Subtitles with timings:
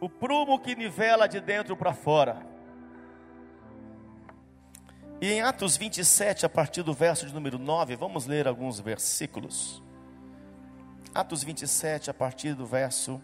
[0.00, 2.46] o prumo que nivela de dentro para fora.
[5.20, 9.82] E em Atos 27, a partir do verso de número 9, vamos ler alguns versículos.
[11.12, 13.22] Atos 27, a partir do verso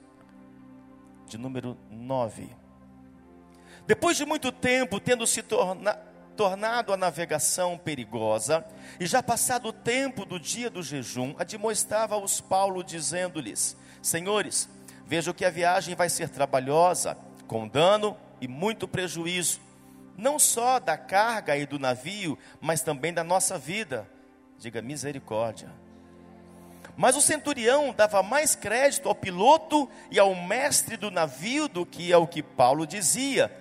[1.27, 2.49] de número 9.
[3.87, 5.95] Depois de muito tempo, tendo se torna,
[6.37, 8.65] tornado a navegação perigosa,
[8.99, 14.69] e já passado o tempo do dia do jejum, admoestava-os Paulo, dizendo-lhes: Senhores,
[15.07, 17.17] vejo que a viagem vai ser trabalhosa,
[17.47, 19.61] com dano e muito prejuízo
[20.17, 24.09] não só da carga e do navio, mas também da nossa vida.
[24.59, 25.69] Diga misericórdia.
[26.97, 32.13] Mas o centurião dava mais crédito ao piloto e ao mestre do navio do que
[32.13, 33.53] ao que Paulo dizia,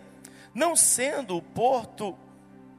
[0.53, 2.16] não sendo o porto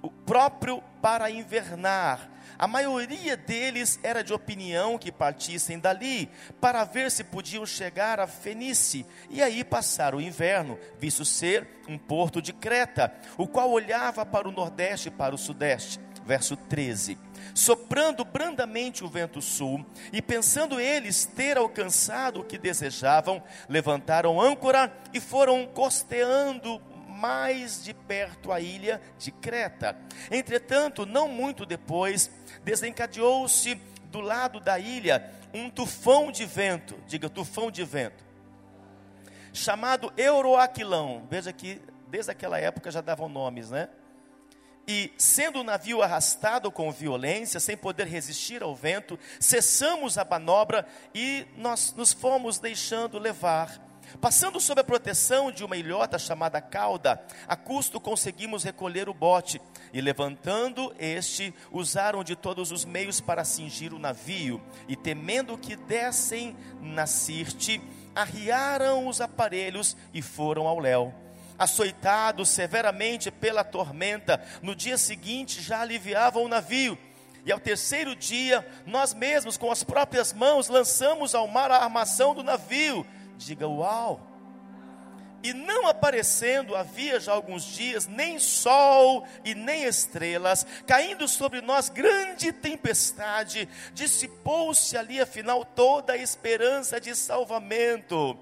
[0.01, 7.11] o próprio para invernar, a maioria deles era de opinião que partissem dali para ver
[7.11, 12.53] se podiam chegar a Fenice e aí passar o inverno, visto ser um porto de
[12.53, 16.01] Creta, o qual olhava para o nordeste e para o sudeste.
[16.24, 17.19] Verso 13.
[17.55, 24.91] Soprando brandamente o vento sul, e pensando eles ter alcançado o que desejavam, levantaram âncora
[25.13, 26.80] e foram costeando
[27.15, 29.96] mais de perto a ilha de Creta.
[30.30, 32.30] Entretanto, não muito depois,
[32.65, 33.76] desencadeou-se
[34.10, 38.24] do lado da ilha um tufão de vento, diga tufão de vento,
[39.52, 41.26] chamado Euroaquilão.
[41.30, 43.88] Veja que desde aquela época já davam nomes, né?
[44.87, 50.87] E sendo o navio arrastado com violência, sem poder resistir ao vento, cessamos a manobra
[51.15, 53.80] e nós nos fomos deixando levar
[54.20, 59.60] Passando sob a proteção de uma ilhota chamada cauda, a custo conseguimos recolher o bote,
[59.93, 65.76] e levantando este, usaram de todos os meios para cingir o navio, e temendo que
[65.76, 67.81] dessem na Sirte,
[68.15, 71.12] arriaram os aparelhos e foram ao léu.
[71.59, 76.99] Açoitados severamente pela tormenta, no dia seguinte já aliviavam o navio.
[77.47, 82.34] E ao terceiro dia, nós mesmos, com as próprias mãos, lançamos ao mar a armação
[82.34, 83.06] do navio
[83.37, 84.34] Diga uau!
[85.45, 91.91] E não aparecendo havia já alguns dias nem sol e nem estrelas, caindo sobre nós
[91.91, 98.39] grande tempestade, dissipou-se ali afinal toda a esperança de salvamento.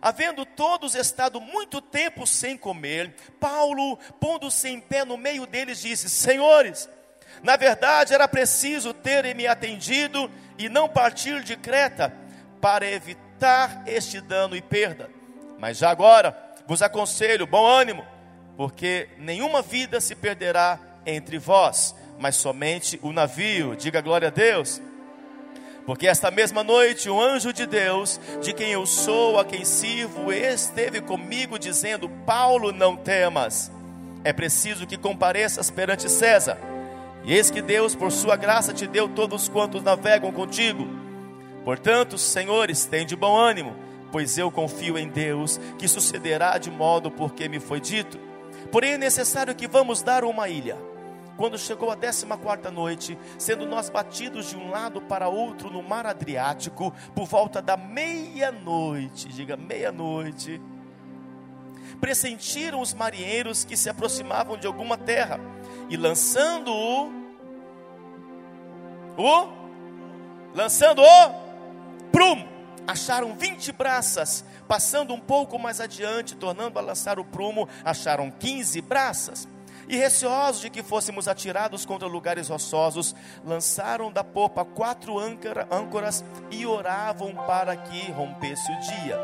[0.00, 6.08] Havendo todos estado muito tempo sem comer, Paulo, pondo-se em pé no meio deles, disse:
[6.08, 6.88] Senhores,
[7.42, 12.14] na verdade era preciso terem me atendido e não partir de Creta
[12.60, 15.10] para evitar evitar este dano e perda.
[15.58, 16.36] Mas já agora
[16.66, 18.04] vos aconselho, bom ânimo,
[18.56, 23.76] porque nenhuma vida se perderá entre vós, mas somente o navio.
[23.76, 24.80] Diga glória a Deus.
[25.84, 30.32] Porque esta mesma noite o anjo de Deus, de quem eu sou, a quem sirvo,
[30.32, 33.70] esteve comigo dizendo: Paulo, não temas.
[34.24, 36.58] É preciso que compareças perante César.
[37.22, 41.05] E eis que Deus, por sua graça, te deu todos quantos navegam contigo
[41.66, 43.74] Portanto, senhores, de bom ânimo,
[44.12, 48.20] pois eu confio em Deus, que sucederá de modo porque me foi dito.
[48.70, 50.76] Porém é necessário que vamos dar uma ilha.
[51.36, 55.82] Quando chegou a décima quarta noite, sendo nós batidos de um lado para outro no
[55.82, 60.62] mar Adriático, por volta da meia-noite, diga meia-noite,
[62.00, 65.40] pressentiram os marinheiros que se aproximavam de alguma terra,
[65.90, 67.10] e lançando o,
[69.18, 69.48] o,
[70.54, 71.45] lançando o,
[72.16, 72.48] prumo.
[72.86, 78.80] Acharam 20 braças, passando um pouco mais adiante, tornando a lançar o prumo, acharam 15
[78.80, 79.46] braças.
[79.86, 85.18] E receosos de que fôssemos atirados contra lugares rochosos, lançaram da popa quatro
[85.70, 89.18] âncoras e oravam para que rompesse o dia.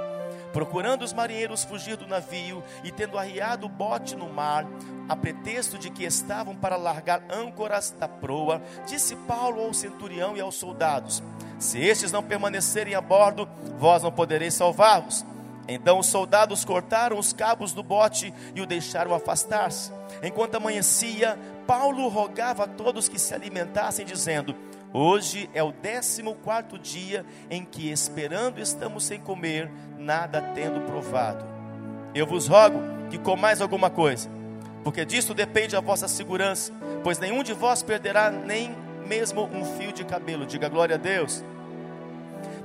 [0.52, 4.66] Procurando os marinheiros fugir do navio e tendo arriado o bote no mar,
[5.08, 10.42] a pretexto de que estavam para largar âncoras da proa, disse Paulo ao centurião e
[10.42, 11.22] aos soldados:
[11.62, 15.24] Se estes não permanecerem a bordo, vós não podereis salvar-vos.
[15.68, 19.92] Então os soldados cortaram os cabos do bote e o deixaram afastar-se.
[20.24, 24.56] Enquanto amanhecia, Paulo rogava a todos que se alimentassem, dizendo:
[24.92, 31.44] Hoje é o décimo quarto dia em que, esperando, estamos sem comer, nada tendo provado.
[32.12, 34.28] Eu vos rogo que comais alguma coisa,
[34.82, 36.72] porque disso depende a vossa segurança,
[37.04, 38.74] pois nenhum de vós perderá nem
[39.06, 40.46] mesmo um fio de cabelo.
[40.46, 41.44] Diga glória a Deus.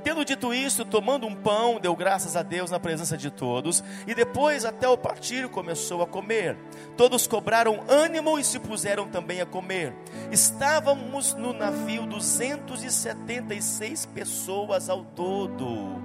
[0.02, 4.14] Tendo dito isso, tomando um pão, deu graças a Deus na presença de todos, e
[4.14, 6.56] depois, até o partir, começou a comer.
[6.96, 9.92] Todos cobraram ânimo e se puseram também a comer.
[10.30, 16.00] Estávamos no navio 276 pessoas ao todo.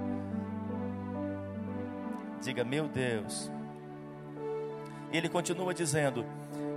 [2.42, 3.50] Diga, meu Deus.
[5.12, 6.26] E ele continua dizendo: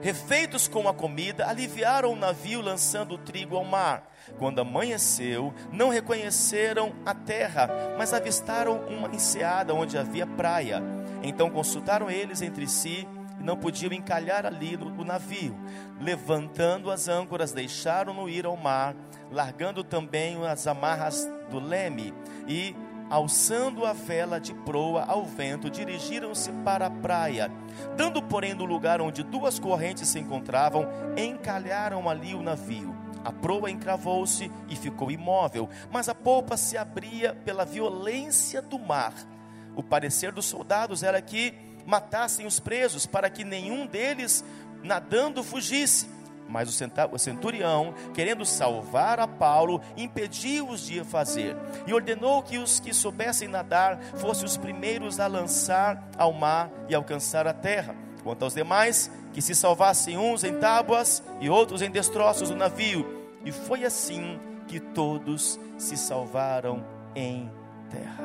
[0.02, 4.12] Refeitos com a comida, aliviaram o navio lançando o trigo ao mar.
[4.38, 10.82] Quando amanheceu, não reconheceram a terra, mas avistaram uma enseada onde havia praia.
[11.24, 13.08] Então consultaram eles entre si
[13.40, 15.56] e não podiam encalhar ali o navio.
[16.00, 18.96] Levantando as âncoras, deixaram-no ir ao mar,
[19.32, 22.14] largando também as amarras do leme
[22.48, 22.76] e
[23.10, 27.52] alçando a vela de proa ao vento, dirigiram-se para a praia.
[27.96, 32.96] Dando, porém, no lugar onde duas correntes se encontravam, encalharam ali o navio.
[33.24, 39.14] A proa encravou-se e ficou imóvel, mas a polpa se abria pela violência do mar.
[39.76, 41.54] O parecer dos soldados era que
[41.86, 44.44] matassem os presos, para que nenhum deles
[44.84, 46.17] nadando fugisse.
[46.48, 51.56] Mas o centurião, querendo salvar a Paulo, impediu-os de fazer
[51.86, 56.96] e ordenou que os que soubessem nadar fossem os primeiros a lançar ao mar e
[56.96, 57.96] alcançar a terra.
[58.24, 63.06] Quanto aos demais, que se salvassem uns em tábuas e outros em destroços do navio.
[63.46, 66.84] E foi assim que todos se salvaram
[67.16, 67.50] em
[67.90, 68.24] terra.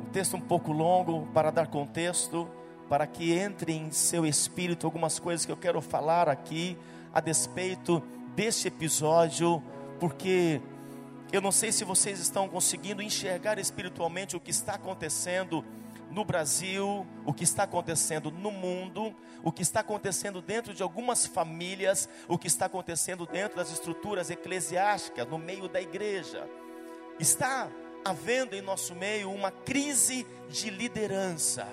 [0.00, 2.48] Um texto um pouco longo para dar contexto
[2.88, 6.76] para que entre em seu espírito algumas coisas que eu quero falar aqui
[7.12, 8.02] a despeito
[8.34, 9.62] deste episódio,
[10.00, 10.60] porque
[11.30, 15.64] eu não sei se vocês estão conseguindo enxergar espiritualmente o que está acontecendo
[16.10, 21.26] no Brasil, o que está acontecendo no mundo, o que está acontecendo dentro de algumas
[21.26, 26.48] famílias, o que está acontecendo dentro das estruturas eclesiásticas, no meio da igreja.
[27.20, 27.68] Está
[28.02, 31.68] havendo em nosso meio uma crise de liderança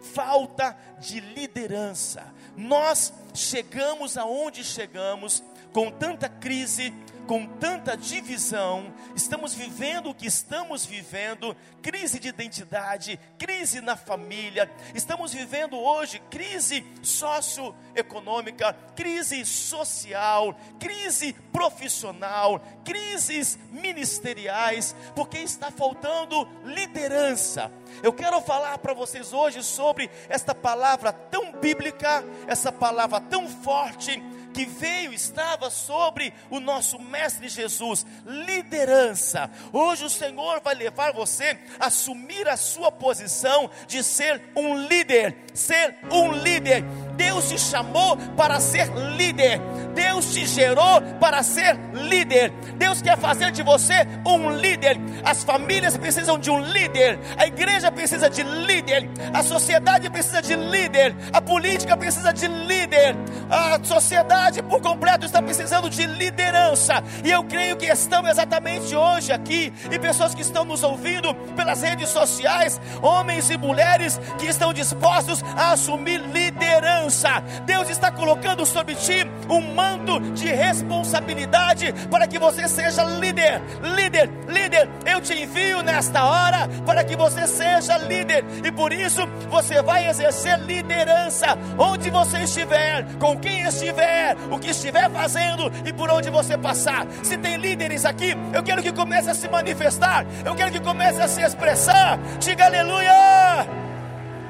[0.00, 2.32] falta de liderança.
[2.56, 6.92] Nós chegamos aonde chegamos com tanta crise,
[7.26, 14.68] com tanta divisão, estamos vivendo o que estamos vivendo, crise de identidade, crise na família,
[14.96, 27.70] estamos vivendo hoje crise socioeconômica, crise social, crise profissional, crises ministeriais, porque está faltando liderança.
[28.02, 34.20] Eu quero falar para vocês hoje sobre esta palavra tão bíblica, essa palavra tão forte
[34.52, 39.50] que veio, estava sobre o nosso Mestre Jesus, liderança.
[39.72, 45.36] Hoje o Senhor vai levar você a assumir a sua posição de ser um líder,
[45.52, 46.82] ser um líder.
[47.16, 49.60] Deus te chamou para ser líder.
[49.94, 52.50] Deus te gerou para ser líder.
[52.76, 54.96] Deus quer fazer de você um líder.
[55.24, 57.18] As famílias precisam de um líder.
[57.36, 59.08] A igreja precisa de líder.
[59.34, 61.14] A sociedade precisa de líder.
[61.32, 63.16] A política precisa de líder.
[63.50, 67.02] A sociedade por completo está precisando de liderança.
[67.22, 69.72] E eu creio que estamos exatamente hoje aqui.
[69.90, 75.42] E pessoas que estão nos ouvindo pelas redes sociais, homens e mulheres que estão dispostos
[75.56, 77.40] a assumir liderança.
[77.66, 83.60] Deus está colocando sobre ti um manto de responsabilidade para que você seja líder.
[83.94, 88.44] Líder, líder, eu te envio nesta hora para que você seja líder.
[88.64, 94.70] E por isso você vai exercer liderança onde você estiver, com quem estiver, o que
[94.70, 97.06] estiver fazendo e por onde você passar.
[97.22, 101.20] Se tem líderes aqui, eu quero que comece a se manifestar, eu quero que comece
[101.20, 102.18] a se expressar.
[102.38, 103.66] Diga aleluia!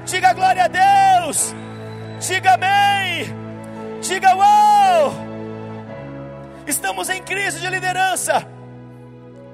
[0.04, 1.54] Diga glória a Deus!
[2.20, 3.34] Diga amém!
[4.00, 5.12] Diga uau!
[6.66, 8.46] Estamos em crise de liderança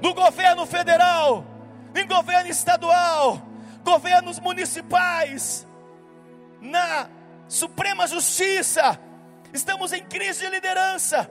[0.01, 1.43] no governo federal,
[1.95, 3.41] em governo estadual,
[3.83, 5.67] governos municipais,
[6.61, 7.07] na
[7.47, 8.99] Suprema Justiça.
[9.53, 11.29] Estamos em crise de liderança.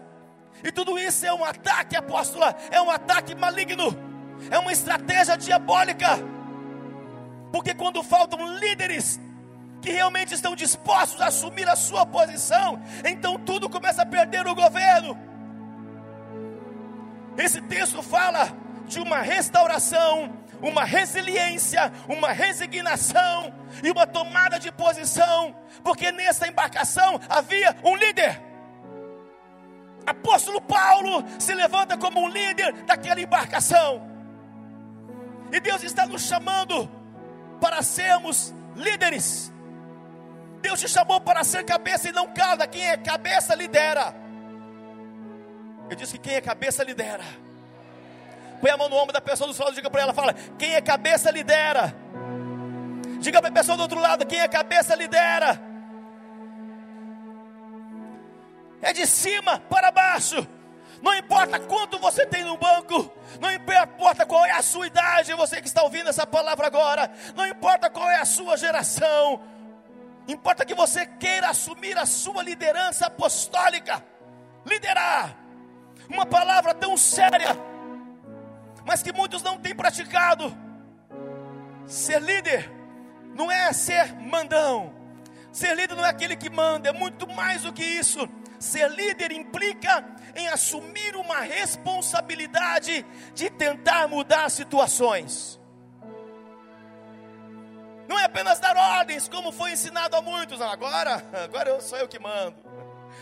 [0.65, 3.95] E tudo isso é um ataque, apóstola, é um ataque maligno,
[4.51, 6.19] é uma estratégia diabólica.
[7.53, 9.21] Porque quando faltam líderes
[9.83, 14.55] que realmente estão dispostos a assumir a sua posição, então tudo começa a perder o
[14.55, 15.17] governo.
[17.37, 18.49] Esse texto fala
[18.87, 20.33] de uma restauração,
[20.63, 28.43] uma resiliência, uma resignação e uma tomada de posição, porque nessa embarcação havia um líder.
[30.07, 34.09] Apóstolo Paulo se levanta como um líder daquela embarcação.
[35.53, 36.89] E Deus está nos chamando
[37.61, 39.53] para sermos líderes.
[40.61, 42.67] Deus te chamou para ser cabeça e não cauda.
[42.67, 44.15] Quem é cabeça lidera.
[45.89, 47.25] Eu disse que quem é cabeça lidera.
[48.61, 50.75] Põe a mão no ombro da pessoa do seu lado, diga para ela, fala, quem
[50.75, 51.95] é cabeça lidera.
[53.21, 55.61] Diga para a pessoa do outro lado, quem é cabeça lidera.
[58.81, 60.47] É de cima para baixo.
[61.03, 65.61] Não importa quanto você tem no banco, não importa qual é a sua idade, você
[65.61, 69.43] que está ouvindo essa palavra agora, não importa qual é a sua geração,
[70.27, 74.03] importa que você queira assumir a sua liderança apostólica,
[74.65, 75.37] liderar.
[76.09, 77.57] Uma palavra tão séria,
[78.87, 80.57] mas que muitos não têm praticado.
[81.85, 82.71] Ser líder
[83.35, 84.95] não é ser mandão,
[85.53, 88.29] ser líder não é aquele que manda, é muito mais do que isso.
[88.59, 95.61] Ser líder implica em assumir uma responsabilidade de tentar mudar situações.
[98.09, 100.61] Não é apenas dar ordens, como foi ensinado a muitos.
[100.61, 102.55] Agora, agora sou eu que mando.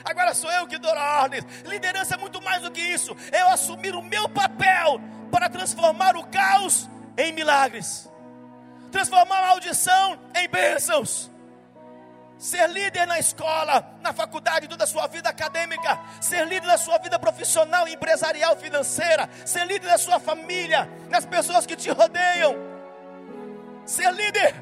[0.04, 1.44] Agora sou eu que dou ordens.
[1.64, 3.16] Liderança é muito mais do que isso.
[3.32, 5.00] É eu assumir o meu papel
[5.34, 6.88] para transformar o caos
[7.18, 8.08] em milagres.
[8.92, 11.28] Transformar a maldição em bênçãos
[12.38, 16.98] ser líder na escola, na faculdade, toda a sua vida acadêmica, ser líder na sua
[16.98, 22.54] vida profissional, empresarial, financeira, ser líder na sua família, nas pessoas que te rodeiam.
[23.86, 24.54] Ser líder.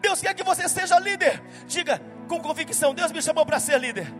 [0.00, 1.42] Deus quer que você seja líder.
[1.66, 4.12] Diga com convicção: Deus me chamou para ser líder.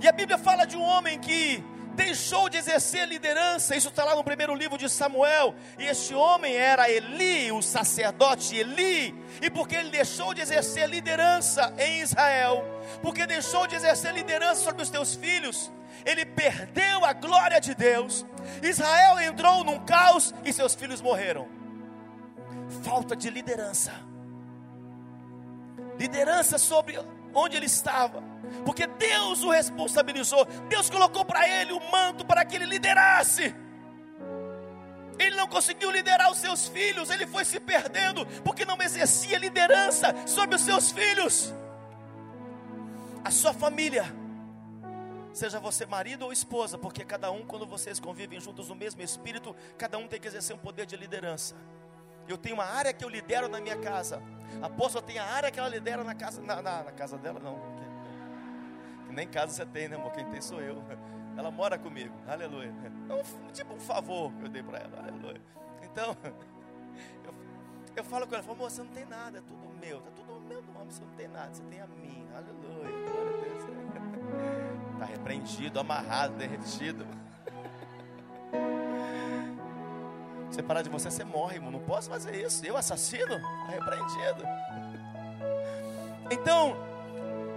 [0.00, 1.64] E a Bíblia fala de um homem que
[1.98, 3.74] deixou de exercer liderança.
[3.76, 5.54] Isso está lá no primeiro livro de Samuel.
[5.78, 9.14] E este homem era Eli, o sacerdote Eli.
[9.42, 12.64] E porque ele deixou de exercer liderança em Israel,
[13.02, 15.72] porque deixou de exercer liderança sobre os teus filhos,
[16.06, 18.24] ele perdeu a glória de Deus.
[18.62, 21.48] Israel entrou num caos e seus filhos morreram.
[22.84, 23.92] Falta de liderança.
[25.98, 26.96] Liderança sobre
[27.38, 28.22] onde ele estava
[28.64, 33.54] porque Deus o responsabilizou, Deus colocou para ele o manto para que ele liderasse.
[35.18, 40.14] Ele não conseguiu liderar os seus filhos, ele foi se perdendo, porque não exercia liderança
[40.26, 41.52] sobre os seus filhos.
[43.24, 44.04] A sua família,
[45.32, 49.54] seja você marido ou esposa, porque cada um, quando vocês convivem juntos no mesmo espírito,
[49.76, 51.56] cada um tem que exercer um poder de liderança.
[52.28, 54.22] Eu tenho uma área que eu lidero na minha casa.
[54.60, 57.40] A apóstola tem a área que ela lidera na casa, na, na, na casa dela,
[57.40, 57.58] não.
[59.10, 60.12] Nem casa você tem, né, amor?
[60.12, 60.82] Quem tem sou eu.
[61.36, 62.74] Ela mora comigo, aleluia.
[63.48, 65.40] É tipo um favor que eu dei para ela, aleluia.
[65.82, 66.16] Então,
[67.24, 67.34] eu,
[67.96, 70.40] eu falo com ela, falo, amor, você não tem nada, é tudo meu, tá tudo
[70.40, 73.10] meu nome, você não tem nada, você tem a mim, aleluia.
[73.10, 73.58] Glória a Deus.
[74.94, 77.06] Está repreendido, amarrado, derretido.
[80.50, 81.70] Você parar de você, você morre, irmão.
[81.70, 82.64] Não posso fazer isso.
[82.64, 84.42] Eu, assassino, repreendido.
[86.30, 86.76] Então,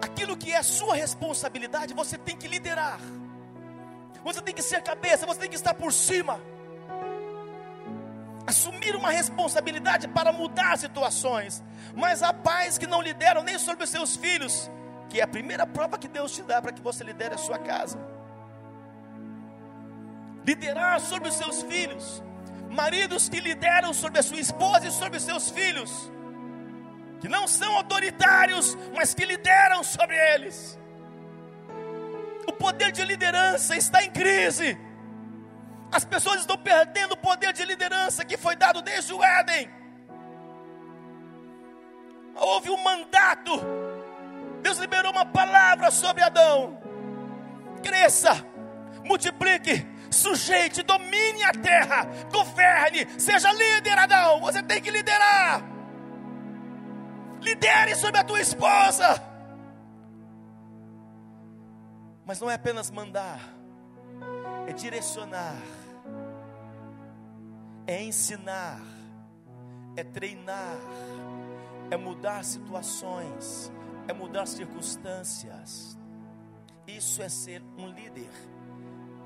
[0.01, 2.99] aquilo que é sua responsabilidade, você tem que liderar.
[4.23, 6.39] Você tem que ser cabeça, você tem que estar por cima.
[8.45, 11.63] Assumir uma responsabilidade para mudar situações.
[11.95, 14.69] Mas há pais que não lideram nem sobre os seus filhos,
[15.09, 17.57] que é a primeira prova que Deus te dá para que você lidere a sua
[17.57, 17.97] casa.
[20.45, 22.21] Liderar sobre os seus filhos.
[22.71, 26.11] Maridos que lideram sobre a sua esposa e sobre os seus filhos
[27.21, 30.77] que não são autoritários, mas que lideram sobre eles.
[32.47, 34.75] O poder de liderança está em crise.
[35.91, 39.69] As pessoas estão perdendo o poder de liderança que foi dado desde o Éden.
[42.35, 43.51] Houve um mandato.
[44.63, 46.81] Deus liberou uma palavra sobre Adão.
[47.83, 48.43] Cresça,
[49.03, 54.41] multiplique, sujeite, domine a terra, governe, seja líder, Adão.
[54.41, 55.63] Você tem que liderar.
[57.41, 59.31] Lidere sobre a tua esposa.
[62.25, 63.39] Mas não é apenas mandar,
[64.67, 65.57] é direcionar,
[67.87, 68.79] é ensinar,
[69.97, 70.77] é treinar,
[71.89, 73.71] é mudar situações,
[74.07, 75.97] é mudar circunstâncias.
[76.87, 78.31] Isso é ser um líder,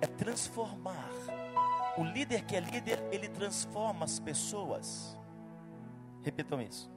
[0.05, 1.09] é transformar.
[1.97, 5.17] O líder que é líder, ele transforma as pessoas.
[6.23, 6.91] Repitam isso.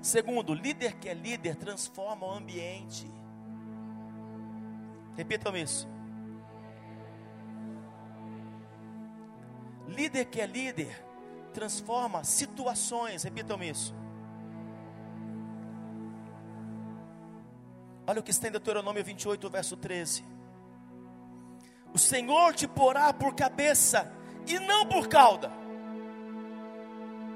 [0.00, 3.10] Segundo, líder que é líder transforma o ambiente.
[5.16, 5.88] Repitam isso.
[9.88, 11.04] Líder que é líder
[11.52, 13.22] transforma situações.
[13.22, 13.94] Repitam isso.
[18.06, 20.24] Olha o que está em Deuteronômio 28, verso 13.
[21.92, 24.12] O Senhor te porá por cabeça
[24.46, 25.50] e não por cauda.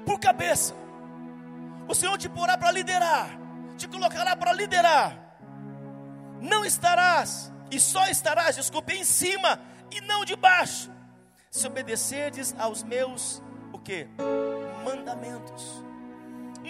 [0.05, 0.75] Por cabeça.
[1.87, 3.31] O Senhor te porá para liderar,
[3.77, 5.17] te colocará para liderar.
[6.39, 9.59] Não estarás, e só estarás, desculpe, em cima
[9.91, 10.91] e não debaixo,
[11.49, 13.41] se obedecerdes aos meus,
[13.73, 14.07] o que?
[14.85, 15.83] Mandamentos.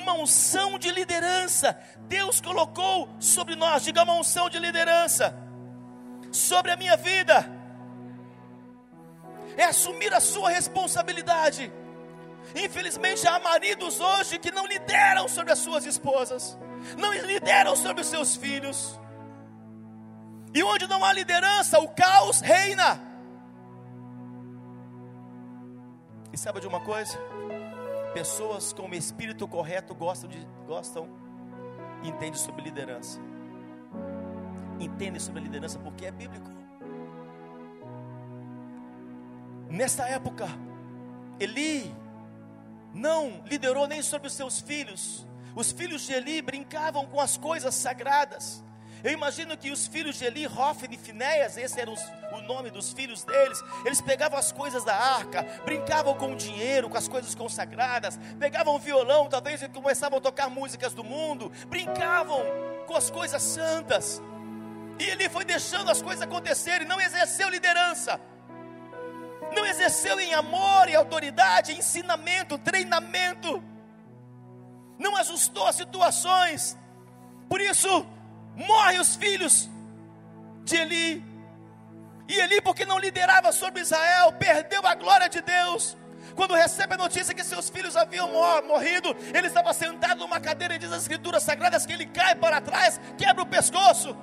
[0.01, 1.77] Uma unção de liderança.
[2.07, 5.35] Deus colocou sobre nós, diga uma unção de liderança
[6.31, 7.45] sobre a minha vida.
[9.57, 11.71] É assumir a sua responsabilidade.
[12.55, 16.57] Infelizmente há maridos hoje que não lideram sobre as suas esposas,
[16.97, 18.99] não lideram sobre os seus filhos.
[20.53, 22.99] E onde não há liderança, o caos reina.
[26.33, 27.17] E sabe de uma coisa?
[28.13, 31.07] Pessoas com o espírito correto gostam de gostam
[32.03, 33.19] entendem sobre liderança.
[34.79, 36.49] Entendem sobre liderança porque é bíblico.
[39.69, 40.47] Nesta época,
[41.39, 41.95] Eli
[42.93, 45.27] não liderou nem sobre os seus filhos.
[45.55, 48.63] Os filhos de Eli brincavam com as coisas sagradas.
[49.03, 52.01] Eu imagino que os filhos de Eli, Hofni e Finéias, esse era os,
[52.33, 56.89] o nome dos filhos deles, eles pegavam as coisas da arca, brincavam com o dinheiro,
[56.89, 61.49] com as coisas consagradas, pegavam o violão, talvez e começavam a tocar músicas do mundo,
[61.67, 62.43] brincavam
[62.85, 64.21] com as coisas santas.
[64.99, 68.19] E ele foi deixando as coisas acontecerem, não exerceu liderança,
[69.55, 73.63] não exerceu em amor e autoridade, ensinamento, treinamento,
[74.97, 76.77] não ajustou as situações,
[77.47, 78.05] por isso,
[78.59, 79.69] morrem os filhos
[80.63, 81.23] de Eli.
[82.27, 85.97] E Eli, porque não liderava sobre Israel, perdeu a glória de Deus.
[86.35, 88.29] Quando recebe a notícia que seus filhos haviam
[88.67, 92.61] morrido, ele estava sentado numa cadeira e diz as escrituras sagradas que ele cai para
[92.61, 94.15] trás, quebra o pescoço.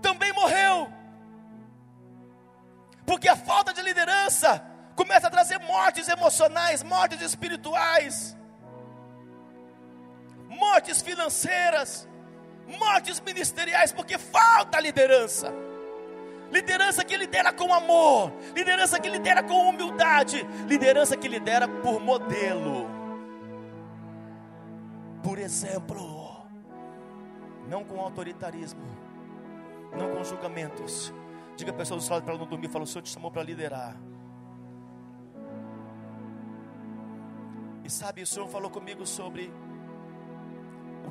[0.00, 0.90] Também morreu.
[3.04, 8.34] Porque a falta de liderança começa a trazer mortes emocionais, mortes espirituais
[10.58, 12.08] mortes financeiras,
[12.78, 15.52] mortes ministeriais, porque falta liderança.
[16.50, 22.88] Liderança que lidera com amor, liderança que lidera com humildade, liderança que lidera por modelo,
[25.22, 26.46] por exemplo,
[27.66, 28.86] não com autoritarismo,
[29.96, 31.12] não com julgamentos.
[31.56, 33.42] Diga a pessoa do lado para ela não dormir, fala: o Senhor te chamou para
[33.42, 33.96] liderar.
[37.82, 39.52] E sabe, o Senhor falou comigo sobre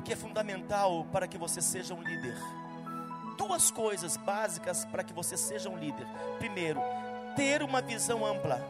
[0.04, 2.36] que é fundamental para que você seja um líder.
[3.38, 6.06] Duas coisas básicas para que você seja um líder.
[6.38, 6.80] Primeiro,
[7.34, 8.62] ter uma visão ampla.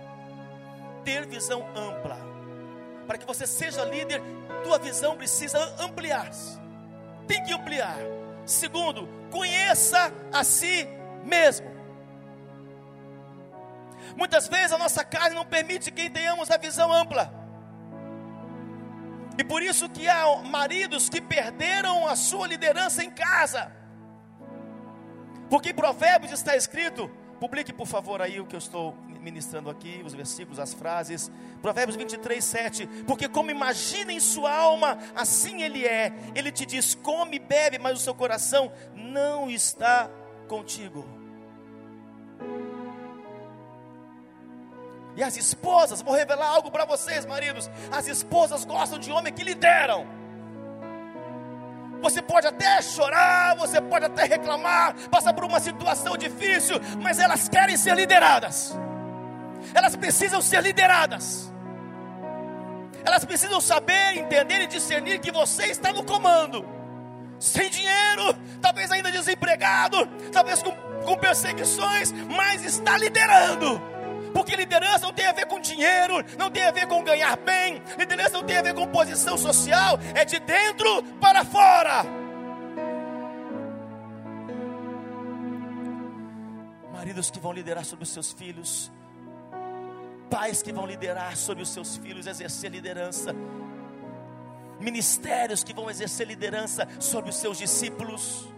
[1.05, 2.16] Ter visão ampla.
[3.07, 4.23] Para que você seja líder,
[4.62, 6.59] tua visão precisa ampliar-se.
[7.27, 7.99] Tem que ampliar.
[8.47, 10.88] Segundo, conheça a si
[11.25, 11.66] mesmo.
[14.16, 17.44] Muitas vezes a nossa carne não permite que tenhamos a visão ampla.
[19.37, 23.73] E por isso que há maridos que perderam a sua liderança em casa.
[25.51, 30.03] Porque em Provérbios está escrito, publique por favor aí o que eu estou ministrando aqui,
[30.05, 31.33] os versículos, as frases.
[31.62, 32.87] Provérbios 23, 7.
[33.07, 36.12] Porque como imagina em sua alma, assim ele é.
[36.35, 40.09] Ele te diz: come, bebe, mas o seu coração não está
[40.47, 41.24] contigo.
[45.16, 47.70] E as esposas, vou revelar algo para vocês, maridos.
[47.92, 50.07] As esposas gostam de homens que lideram.
[52.03, 57.48] Você pode até chorar, você pode até reclamar, passar por uma situação difícil, mas elas
[57.48, 58.77] querem ser lideradas.
[59.72, 61.50] Elas precisam ser lideradas.
[63.05, 66.66] Elas precisam saber, entender e discernir que você está no comando.
[67.38, 70.72] Sem dinheiro, talvez ainda desempregado, talvez com,
[71.05, 73.94] com perseguições, mas está liderando
[74.35, 77.81] porque liderança não tem a ver com dinheiro, não tem a ver com ganhar bem,
[77.97, 82.05] liderança não tem a ver com posição social, é de dentro para fora.
[86.92, 88.90] Maridos que vão liderar sobre os seus filhos,
[90.29, 93.33] pais que vão liderar sobre os seus filhos, exercer liderança,
[94.81, 98.49] ministérios que vão exercer liderança sobre os seus discípulos.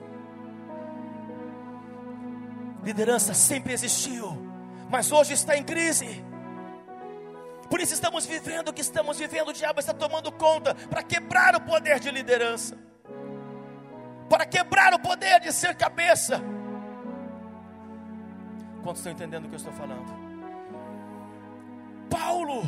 [2.83, 4.46] Liderança sempre existiu
[4.89, 6.25] mas hoje está em crise.
[7.69, 9.49] Por isso estamos vivendo o que estamos vivendo.
[9.49, 12.79] O diabo está tomando conta para quebrar o poder de liderança,
[14.29, 16.41] para quebrar o poder de ser cabeça.
[18.83, 20.15] Quantos estão entendendo o que eu estou falando?
[22.09, 22.63] Paulo,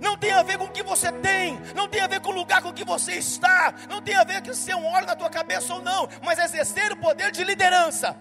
[0.00, 2.34] Não tem a ver com o que você tem, não tem a ver com o
[2.34, 5.30] lugar com que você está, não tem a ver com ser um óleo na tua
[5.30, 8.16] cabeça ou não, mas exercer o poder de liderança.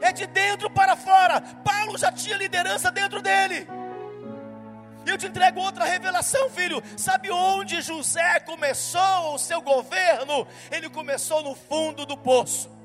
[0.00, 1.40] É de dentro para fora.
[1.40, 3.66] Paulo já tinha liderança dentro dele.
[5.04, 6.82] Eu te entrego outra revelação, filho.
[6.96, 10.46] Sabe onde José começou o seu governo?
[10.70, 12.77] Ele começou no fundo do poço.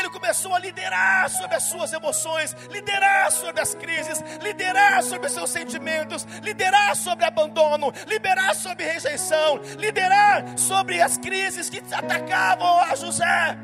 [0.00, 5.32] Ele começou a liderar sobre as suas emoções, liderar sobre as crises, liderar sobre os
[5.32, 12.94] seus sentimentos, liderar sobre abandono, liderar sobre rejeição, liderar sobre as crises que atacavam a
[12.94, 13.58] José.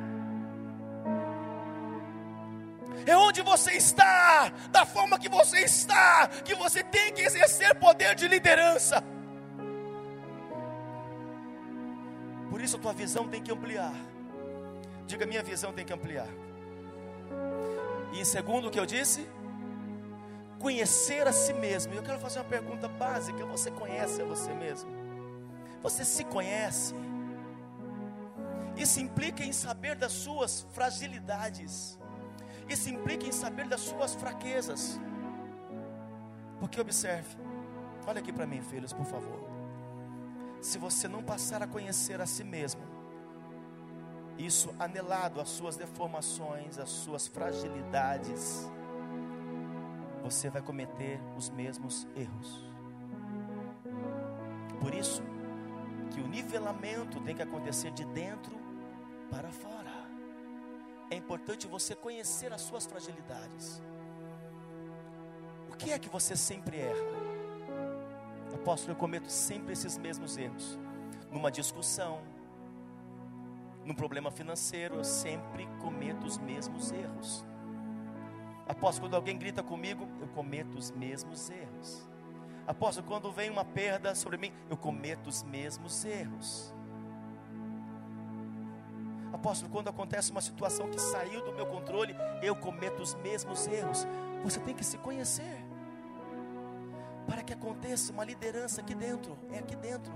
[3.06, 8.14] É onde você está, da forma que você está, que você tem que exercer poder
[8.14, 9.02] de liderança.
[12.50, 13.94] Por isso a tua visão tem que ampliar.
[15.06, 16.28] Diga, minha visão tem que ampliar.
[18.12, 19.26] E em segundo o que eu disse,
[20.58, 21.94] conhecer a si mesmo.
[21.94, 24.90] Eu quero fazer uma pergunta básica: você conhece a você mesmo?
[25.82, 26.94] Você se conhece?
[28.76, 31.98] Isso implica em saber das suas fragilidades.
[32.68, 35.00] Isso implica em saber das suas fraquezas.
[36.58, 37.36] Porque observe,
[38.06, 39.48] olha aqui para mim, filhos, por favor.
[40.60, 42.82] Se você não passar a conhecer a si mesmo,
[44.38, 48.68] isso anelado às suas deformações, às suas fragilidades,
[50.22, 52.64] você vai cometer os mesmos erros.
[54.80, 55.22] Por isso
[56.12, 58.54] que o nivelamento tem que acontecer de dentro
[59.30, 60.06] para fora.
[61.10, 63.80] É importante você conhecer as suas fragilidades.
[65.70, 67.26] O que é que você sempre erra?
[68.54, 70.78] Apóstolo, eu cometo sempre esses mesmos erros.
[71.30, 72.20] Numa discussão,
[73.86, 77.46] num problema financeiro, eu sempre cometo os mesmos erros.
[78.68, 82.08] Apóstolo, quando alguém grita comigo, eu cometo os mesmos erros.
[82.66, 86.74] Apóstolo, quando vem uma perda sobre mim, eu cometo os mesmos erros.
[89.32, 94.04] Apóstolo, quando acontece uma situação que saiu do meu controle, eu cometo os mesmos erros.
[94.42, 95.64] Você tem que se conhecer.
[97.24, 100.12] Para que aconteça uma liderança aqui dentro, é aqui dentro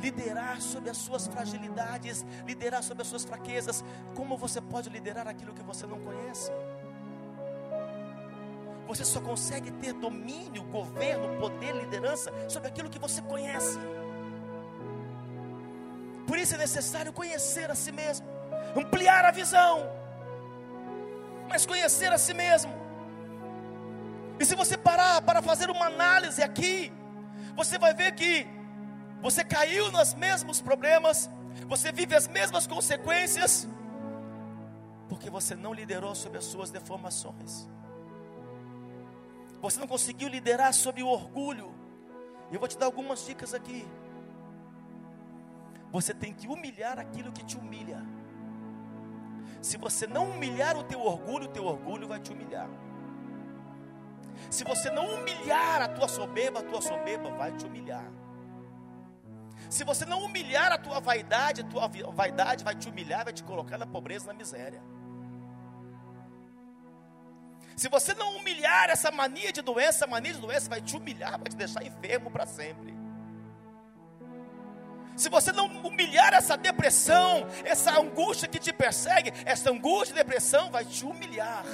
[0.00, 3.84] liderar sobre as suas fragilidades, liderar sobre as suas fraquezas.
[4.14, 6.50] Como você pode liderar aquilo que você não conhece?
[8.86, 13.78] Você só consegue ter domínio, governo, poder, liderança sobre aquilo que você conhece.
[16.26, 18.26] Por isso é necessário conhecer a si mesmo,
[18.76, 19.88] ampliar a visão,
[21.48, 22.72] mas conhecer a si mesmo.
[24.38, 26.92] E se você parar para fazer uma análise aqui,
[27.56, 28.46] você vai ver que
[29.26, 31.28] você caiu nos mesmos problemas,
[31.66, 33.68] você vive as mesmas consequências,
[35.08, 37.68] porque você não liderou sobre as suas deformações.
[39.60, 41.74] Você não conseguiu liderar sobre o orgulho.
[42.52, 43.84] Eu vou te dar algumas dicas aqui.
[45.90, 48.00] Você tem que humilhar aquilo que te humilha.
[49.60, 52.70] Se você não humilhar o teu orgulho, o teu orgulho vai te humilhar.
[54.48, 58.08] Se você não humilhar a tua soberba, a tua soberba vai te humilhar.
[59.68, 63.42] Se você não humilhar a tua vaidade, a tua vaidade vai te humilhar, vai te
[63.42, 64.82] colocar na pobreza, na miséria.
[67.76, 71.32] Se você não humilhar essa mania de doença, a mania de doença vai te humilhar,
[71.32, 72.96] vai te deixar enfermo para sempre.
[75.14, 80.70] Se você não humilhar essa depressão, essa angústia que te persegue, essa angústia e depressão
[80.70, 81.64] vai te humilhar.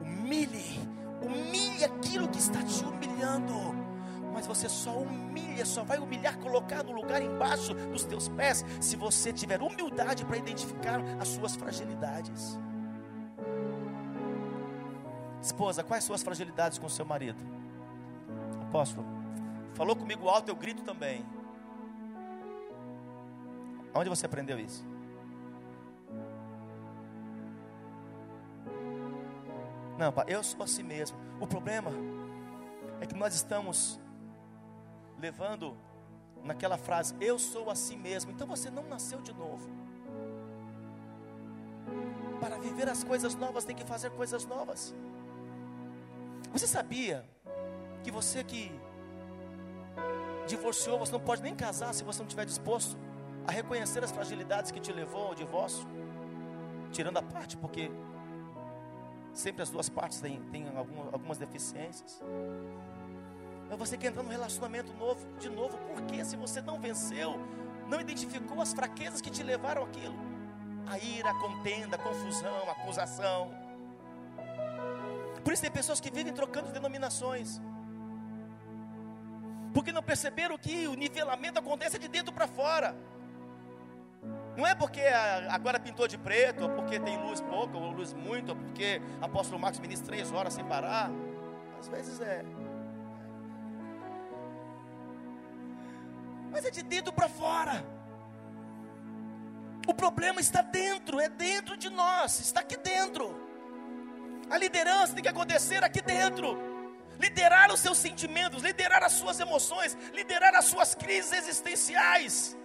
[0.00, 0.80] Humilhe,
[1.22, 3.89] humilhe aquilo que está te humilhando
[4.32, 8.96] mas você só humilha, só vai humilhar, colocar no lugar embaixo dos teus pés, se
[8.96, 12.58] você tiver humildade para identificar as suas fragilidades.
[15.42, 17.38] Esposa, quais são as fragilidades com seu marido?
[18.62, 19.06] Apóstolo,
[19.74, 21.24] falou comigo alto, eu grito também.
[23.94, 24.84] Onde você aprendeu isso?
[29.98, 31.18] Não, eu sou assim mesmo.
[31.38, 31.90] O problema
[33.02, 33.99] é que nós estamos
[35.20, 35.76] levando
[36.42, 38.30] naquela frase: Eu sou assim mesmo.
[38.30, 39.68] Então você não nasceu de novo.
[42.40, 44.94] Para viver as coisas novas, tem que fazer coisas novas.
[46.52, 47.24] Você sabia
[48.02, 48.72] que você que
[50.46, 52.98] divorciou, você não pode nem casar se você não estiver disposto
[53.46, 55.86] a reconhecer as fragilidades que te levou ao divórcio?
[56.90, 57.90] Tirando a parte, porque
[59.32, 60.66] sempre as duas partes têm, têm
[61.12, 62.20] algumas deficiências.
[63.70, 67.38] Mas você quer entrar num relacionamento novo, de novo, porque se você não venceu,
[67.86, 70.18] não identificou as fraquezas que te levaram aquilo,
[70.88, 73.54] a ira, a contenda, a confusão, a acusação.
[75.44, 77.62] Por isso tem pessoas que vivem trocando denominações.
[79.72, 82.96] Porque não perceberam que o nivelamento acontece de dentro para fora.
[84.56, 85.00] Não é porque
[85.48, 89.60] agora pintou de preto, ou porque tem luz pouca, ou luz muito, ou porque apóstolo
[89.60, 91.08] Marcos ministra três horas sem parar.
[91.78, 92.44] Às vezes é.
[96.50, 97.84] Mas é de dentro para fora.
[99.86, 103.34] O problema está dentro, é dentro de nós, está aqui dentro.
[104.50, 106.58] A liderança tem que acontecer aqui dentro.
[107.18, 112.56] Liderar os seus sentimentos, liderar as suas emoções, liderar as suas crises existenciais.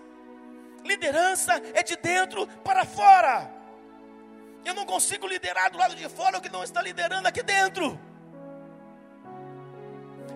[0.83, 3.51] Liderança é de dentro para fora.
[4.63, 7.99] Eu não consigo liderar do lado de fora o que não está liderando aqui dentro.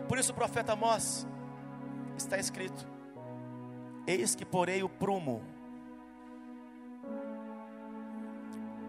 [0.08, 1.26] Por isso o profeta Amós
[2.18, 2.99] está escrito:
[4.08, 5.42] Eis que porei o prumo.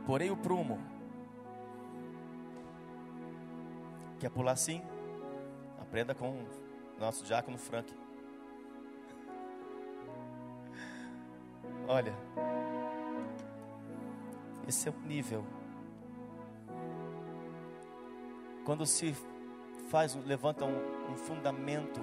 [0.07, 0.79] Porei o prumo.
[4.19, 4.83] Quer pular assim?
[5.81, 6.47] Aprenda com o
[7.01, 7.93] nosso diácono Frank.
[11.89, 12.15] Olha,
[14.69, 15.45] esse é o nível.
[18.65, 19.15] Quando se
[19.89, 22.01] faz, levanta um, um fundamento,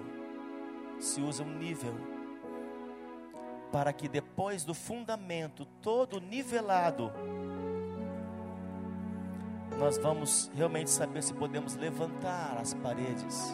[1.00, 1.93] se usa um nível,
[3.72, 7.12] para que depois do fundamento todo nivelado,
[9.78, 13.54] nós vamos realmente saber se podemos levantar as paredes,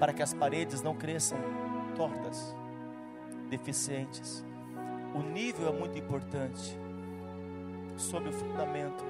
[0.00, 1.38] para que as paredes não cresçam
[1.94, 2.54] tortas,
[3.48, 4.44] deficientes.
[5.14, 6.76] O nível é muito importante
[7.96, 9.04] sobre o fundamento.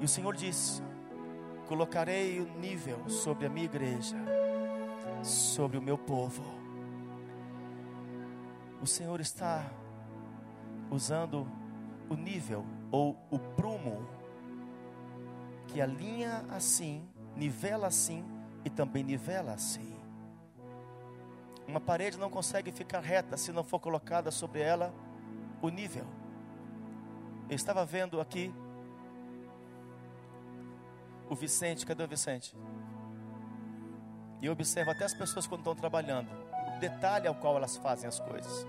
[0.00, 0.82] E o Senhor diz:
[1.68, 4.16] Colocarei o nível sobre a minha igreja,
[5.22, 6.63] sobre o meu povo.
[8.84, 9.64] O Senhor está
[10.90, 11.50] usando
[12.10, 14.06] o nível ou o prumo
[15.68, 18.22] que alinha assim, nivela assim
[18.62, 19.98] e também nivela assim.
[21.66, 24.92] Uma parede não consegue ficar reta se não for colocada sobre ela
[25.62, 26.04] o nível.
[27.48, 28.54] Eu estava vendo aqui
[31.30, 32.54] o Vicente, cadê o Vicente?
[34.42, 36.28] E eu observo até as pessoas quando estão trabalhando,
[36.88, 38.66] detalhe ao qual elas fazem as coisas.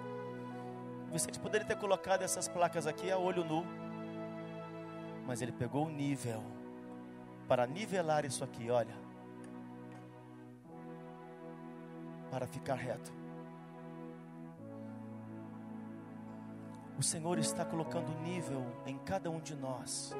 [1.12, 3.66] Vicente poderia ter colocado essas placas aqui a olho nu,
[5.26, 6.44] mas ele pegou o nível
[7.48, 8.96] para nivelar isso aqui, olha,
[12.32, 13.14] para ficar reto.
[16.98, 20.14] O Senhor está colocando nível em cada um de nós.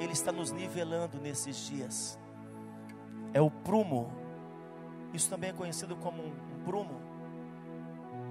[0.00, 2.18] Ele está nos nivelando nesses dias.
[3.34, 4.10] É o prumo.
[5.12, 7.00] Isso também é conhecido como prumo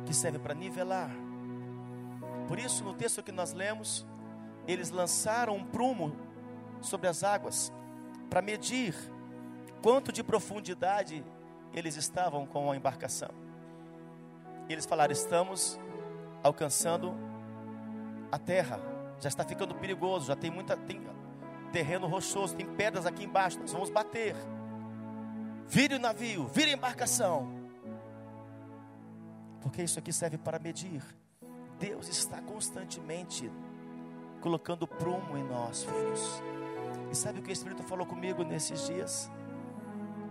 [0.06, 1.12] que serve para nivelar.
[2.48, 4.06] Por isso, no texto que nós lemos,
[4.68, 6.16] eles lançaram um prumo
[6.82, 7.72] sobre as águas
[8.30, 8.96] para medir
[9.82, 11.24] quanto de profundidade
[11.74, 13.30] eles estavam com a embarcação.
[14.70, 15.80] Eles falaram: estamos
[16.44, 17.14] alcançando
[18.32, 18.80] a terra.
[19.20, 21.02] Já está ficando perigoso, já tem muita tem
[21.72, 24.36] terreno rochoso, tem pedras aqui embaixo, nós vamos bater.
[25.68, 27.61] Vire o navio, vire a embarcação.
[29.62, 31.04] Porque isso aqui serve para medir.
[31.80, 33.52] Deus está constantemente
[34.40, 36.44] colocando prumo em nós, filhos.
[37.12, 39.32] E sabe o que o Espírito falou comigo nesses dias?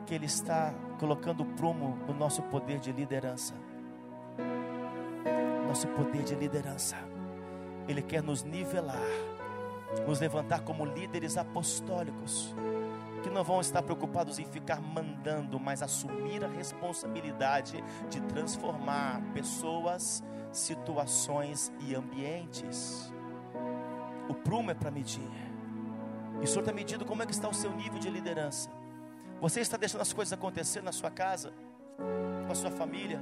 [0.06, 3.54] Que Ele está colocando prumo no nosso poder de liderança
[5.70, 6.96] nosso poder de liderança.
[7.86, 9.08] Ele quer nos nivelar,
[10.04, 12.52] nos levantar como líderes apostólicos,
[13.20, 20.22] que não vão estar preocupados em ficar mandando, mas assumir a responsabilidade de transformar pessoas,
[20.52, 23.12] situações e ambientes.
[24.28, 25.30] O prumo é para medir.
[26.40, 28.70] E o Senhor está medindo como é que está o seu nível de liderança.
[29.40, 31.52] Você está deixando as coisas acontecer na sua casa,
[32.46, 33.20] com a sua família,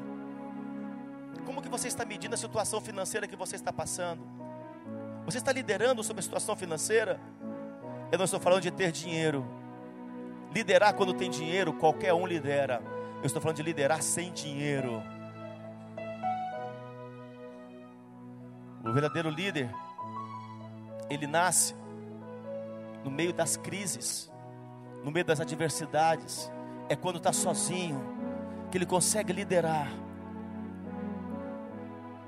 [1.49, 4.23] como que você está medindo a situação financeira que você está passando?
[5.25, 7.19] Você está liderando sobre a situação financeira?
[8.13, 9.47] Eu não estou falando de ter dinheiro.
[10.55, 12.83] Liderar quando tem dinheiro, qualquer um lidera.
[13.21, 15.03] Eu estou falando de liderar sem dinheiro.
[18.85, 19.71] O verdadeiro líder,
[21.11, 21.75] ele nasce
[23.05, 24.33] no meio das crises,
[25.05, 26.51] no meio das adversidades.
[26.89, 28.01] É quando está sozinho
[28.71, 29.89] que ele consegue liderar.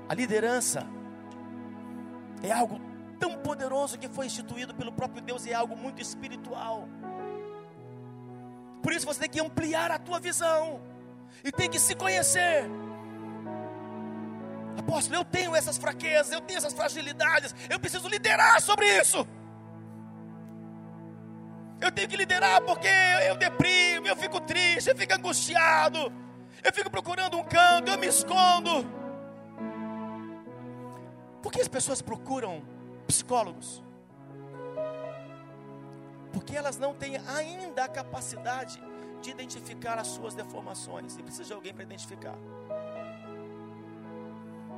[0.07, 0.85] A liderança
[2.43, 2.79] é algo
[3.19, 6.87] tão poderoso que foi instituído pelo próprio Deus e é algo muito espiritual.
[8.81, 10.81] Por isso você tem que ampliar a tua visão
[11.43, 12.65] e tem que se conhecer.
[14.77, 19.27] Apóstolo, eu tenho essas fraquezas, eu tenho essas fragilidades, eu preciso liderar sobre isso.
[21.79, 22.87] Eu tenho que liderar porque
[23.27, 26.13] eu deprimo, eu fico triste, eu fico angustiado,
[26.63, 28.85] eu fico procurando um canto, eu me escondo.
[31.41, 32.63] Por que as pessoas procuram
[33.07, 33.83] psicólogos?
[36.31, 38.81] Porque elas não têm ainda a capacidade
[39.21, 42.37] de identificar as suas deformações e precisa de alguém para identificar.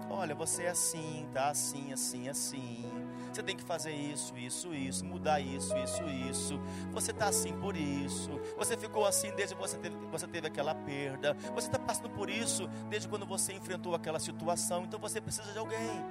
[0.09, 2.91] Olha, você é assim, tá assim, assim, assim.
[3.31, 6.59] Você tem que fazer isso, isso, isso, mudar isso, isso, isso.
[6.91, 8.29] Você está assim por isso.
[8.55, 11.33] Você ficou assim desde que você teve, você teve aquela perda.
[11.55, 14.83] Você está passando por isso desde quando você enfrentou aquela situação.
[14.83, 16.05] Então você precisa de alguém.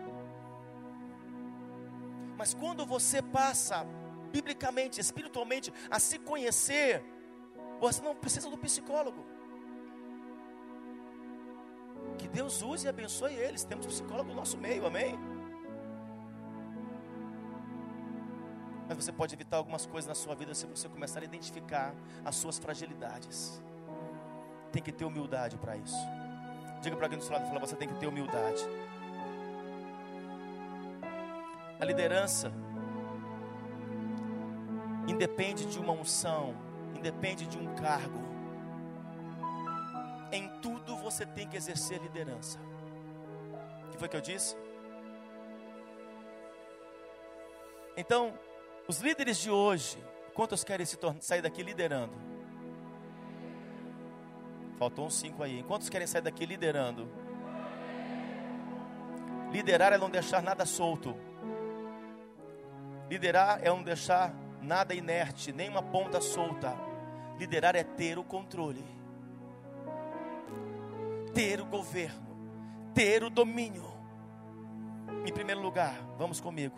[2.36, 3.86] Mas quando você passa,
[4.32, 7.04] biblicamente, espiritualmente, a se conhecer,
[7.80, 9.24] você não precisa do psicólogo.
[12.18, 13.64] Que Deus use e abençoe eles.
[13.64, 15.18] Temos psicólogo no nosso meio, amém?
[18.88, 22.36] Mas você pode evitar algumas coisas na sua vida se você começar a identificar as
[22.36, 23.62] suas fragilidades.
[24.70, 25.96] Tem que ter humildade para isso.
[26.80, 28.62] Diga para alguém do seu lado, fala, você tem que ter humildade.
[31.80, 32.52] A liderança
[35.08, 36.54] independe de uma unção,
[36.94, 38.20] independe de um cargo.
[40.30, 42.58] Em tudo você tem que exercer liderança.
[43.86, 44.56] O que foi que eu disse?
[47.96, 48.32] Então,
[48.88, 50.02] os líderes de hoje,
[50.34, 50.86] quantos querem
[51.20, 52.14] sair daqui liderando?
[54.78, 55.62] Faltou uns cinco aí.
[55.64, 57.08] Quantos querem sair daqui liderando?
[59.52, 61.14] Liderar é não deixar nada solto.
[63.08, 66.74] Liderar é não deixar nada inerte, nem uma ponta solta.
[67.38, 68.84] Liderar é ter o controle
[71.32, 72.36] ter o governo,
[72.94, 73.90] ter o domínio.
[75.26, 76.76] Em primeiro lugar, vamos comigo.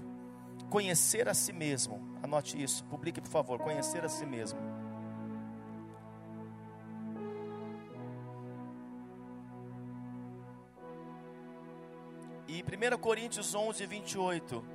[0.71, 2.17] Conhecer a si mesmo.
[2.23, 3.59] Anote isso, publique por favor.
[3.59, 4.59] Conhecer a si mesmo.
[12.47, 14.74] E 1 Coríntios 11, 28.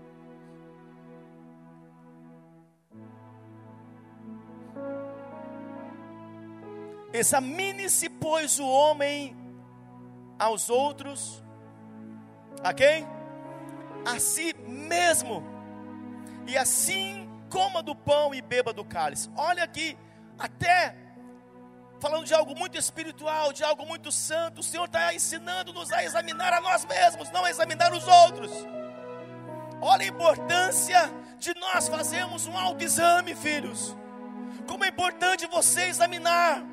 [7.20, 9.36] Examine-se, pois, o homem
[10.38, 11.44] aos outros,
[12.64, 13.06] a quem?
[14.06, 15.44] A si mesmo.
[16.48, 19.30] E assim coma do pão e beba do cálice.
[19.36, 19.98] Olha aqui,
[20.38, 20.96] até
[22.00, 26.54] falando de algo muito espiritual, de algo muito santo, o Senhor está ensinando-nos a examinar
[26.54, 28.52] a nós mesmos, não a examinar os outros.
[29.82, 31.02] Olha a importância
[31.38, 33.94] de nós fazermos um autoexame, filhos.
[34.66, 36.64] Como é importante você examinar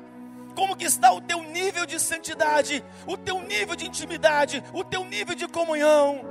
[0.57, 5.05] como que está o teu nível de santidade, o teu nível de intimidade, o teu
[5.05, 6.21] nível de comunhão.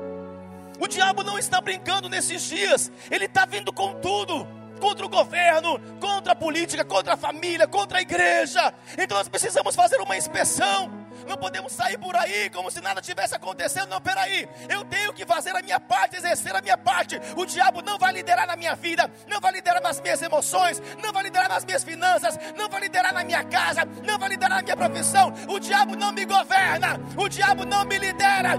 [0.81, 4.45] O diabo não está brincando nesses dias, ele está vindo com tudo
[4.81, 8.75] contra o governo, contra a política, contra a família, contra a igreja.
[8.99, 13.35] Então nós precisamos fazer uma inspeção não podemos sair por aí como se nada tivesse
[13.35, 13.89] acontecendo.
[13.89, 17.21] Não, peraí, eu tenho que fazer a minha parte, exercer a minha parte.
[17.37, 21.13] O diabo não vai liderar na minha vida, não vai liderar nas minhas emoções, não
[21.13, 24.63] vai liderar nas minhas finanças, não vai liderar na minha casa, não vai liderar na
[24.63, 25.33] minha profissão.
[25.49, 28.55] O diabo não me governa, o diabo não me lidera.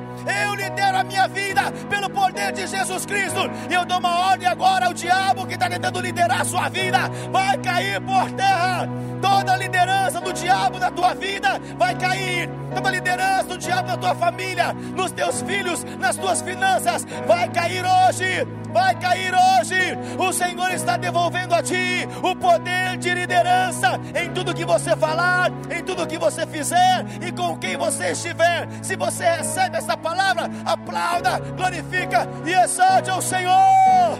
[0.45, 3.39] Eu lidero a minha vida pelo poder de Jesus Cristo.
[3.69, 6.99] E eu dou uma ordem agora ao diabo que está tentando liderar a sua vida.
[7.31, 8.87] Vai cair por terra.
[9.21, 13.97] Toda a liderança do diabo na tua vida vai cair toda liderança do diabo na
[13.97, 19.97] tua família, nos teus filhos, nas tuas finanças, vai cair hoje, vai cair hoje.
[20.17, 25.51] O Senhor está devolvendo a ti o poder de liderança em tudo que você falar,
[25.75, 28.67] em tudo que você fizer e com quem você estiver.
[28.81, 34.19] Se você recebe essa palavra, aplauda, glorifica e exalte ao Senhor.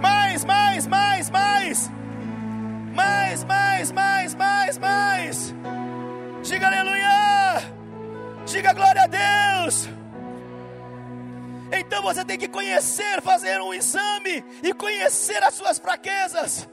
[0.00, 1.90] Mais, mais, mais, mais.
[2.94, 5.54] Mais, mais, mais, mais, mais.
[6.42, 7.74] Diga aleluia!
[8.46, 9.88] Diga glória a Deus!
[11.72, 16.68] Então você tem que conhecer, fazer um exame e conhecer as suas fraquezas.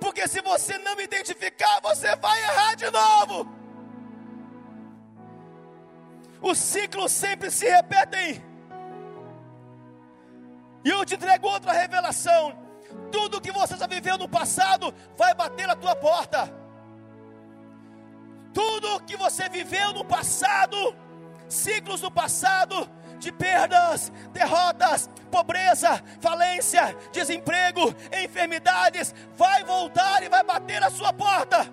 [0.00, 3.48] Porque se você não identificar, você vai errar de novo.
[6.40, 8.44] Os ciclos sempre se repetem.
[10.84, 12.58] E eu te entrego outra revelação.
[13.10, 16.61] Tudo que você já viveu no passado vai bater na tua porta.
[18.52, 20.94] Tudo que você viveu no passado,
[21.48, 22.88] ciclos do passado,
[23.18, 31.66] de perdas, derrotas, pobreza, falência, desemprego, enfermidades, vai voltar e vai bater na sua porta.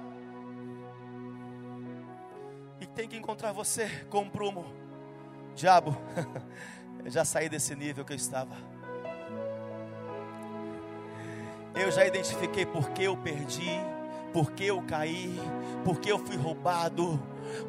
[2.80, 4.65] E tem que encontrar você com um prumo.
[5.55, 5.97] Diabo,
[7.03, 8.55] eu já saí desse nível que eu estava.
[11.75, 13.80] Eu já identifiquei porque eu perdi
[14.34, 15.39] porque eu caí,
[15.84, 17.19] porque eu fui roubado,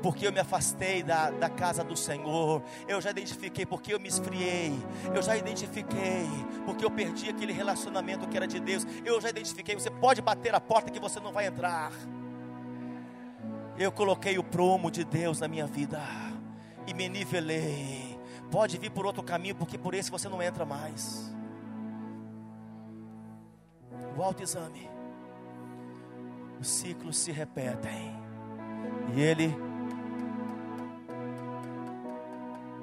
[0.02, 4.08] porque eu me afastei da, da casa do Senhor, eu já identifiquei porque eu me
[4.08, 4.72] esfriei,
[5.14, 6.28] eu já identifiquei
[6.64, 9.74] porque eu perdi aquele relacionamento que era de Deus, eu já identifiquei.
[9.74, 11.92] Você pode bater a porta que você não vai entrar.
[13.78, 16.00] Eu coloquei o promo de Deus na minha vida
[16.86, 18.18] e me nivelei.
[18.50, 21.32] Pode vir por outro caminho, porque por esse você não entra mais.
[24.16, 24.99] O autoexame.
[26.60, 28.14] Os ciclos se repetem.
[29.14, 29.56] E ele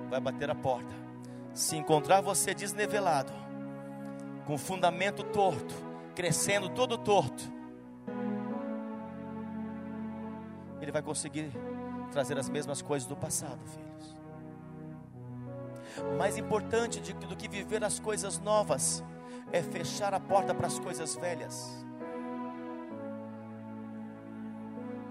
[0.09, 0.93] vai bater a porta.
[1.53, 3.31] Se encontrar você desnivelado,
[4.45, 5.75] com fundamento torto,
[6.15, 7.43] crescendo todo torto,
[10.81, 11.51] ele vai conseguir
[12.11, 14.15] trazer as mesmas coisas do passado, filhos.
[16.17, 19.03] Mais importante do que viver as coisas novas
[19.51, 21.86] é fechar a porta para as coisas velhas.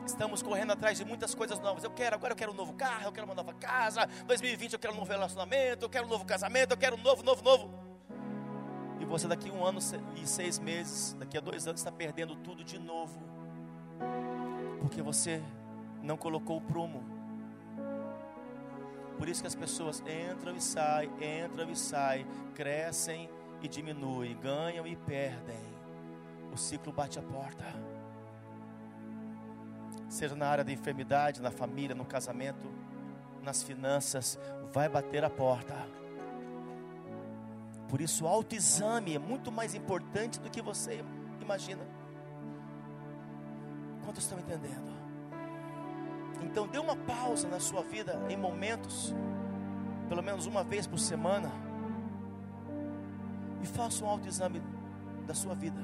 [0.07, 1.83] Estamos correndo atrás de muitas coisas novas.
[1.83, 4.09] Eu quero, agora eu quero um novo carro, eu quero uma nova casa.
[4.27, 7.25] 2020 eu quero um novo relacionamento, eu quero um novo casamento, eu quero um novo,
[7.25, 7.69] novo, novo.
[9.01, 9.81] E você daqui um ano
[10.15, 13.21] e seis meses, daqui a dois anos está perdendo tudo de novo,
[14.81, 15.43] porque você
[16.01, 17.05] não colocou o prumo.
[19.19, 21.11] Por isso que as pessoas entram e saem,
[21.45, 23.29] entram e saem, crescem
[23.61, 25.77] e diminuem, ganham e perdem.
[26.53, 27.96] O ciclo bate a porta
[30.09, 32.67] seja na área da enfermidade, na família, no casamento,
[33.43, 34.39] nas finanças,
[34.73, 35.75] vai bater a porta.
[37.89, 41.05] Por isso, o autoexame é muito mais importante do que você
[41.41, 41.83] imagina.
[44.05, 44.95] Quantos estão entendendo?
[46.43, 49.15] Então, dê uma pausa na sua vida em momentos,
[50.09, 51.51] pelo menos uma vez por semana,
[53.63, 54.63] e faça um autoexame
[55.27, 55.81] da sua vida,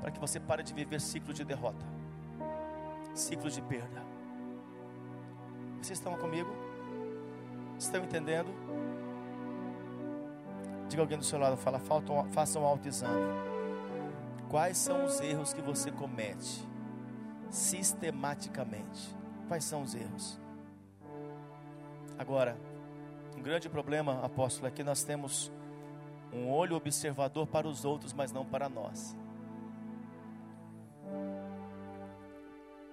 [0.00, 1.93] para que você pare de viver ciclo de derrota
[3.14, 4.02] ciclos de perda.
[5.80, 6.50] Vocês estão comigo?
[7.78, 8.48] Estão entendendo?
[10.88, 11.80] Diga alguém do seu lado, fala,
[12.30, 13.22] faça um autoexame.
[14.48, 16.66] Quais são os erros que você comete
[17.50, 19.14] sistematicamente?
[19.48, 20.38] Quais são os erros?
[22.18, 22.56] Agora,
[23.36, 25.50] um grande problema, apóstolo, é que nós temos
[26.32, 29.16] um olho observador para os outros, mas não para nós.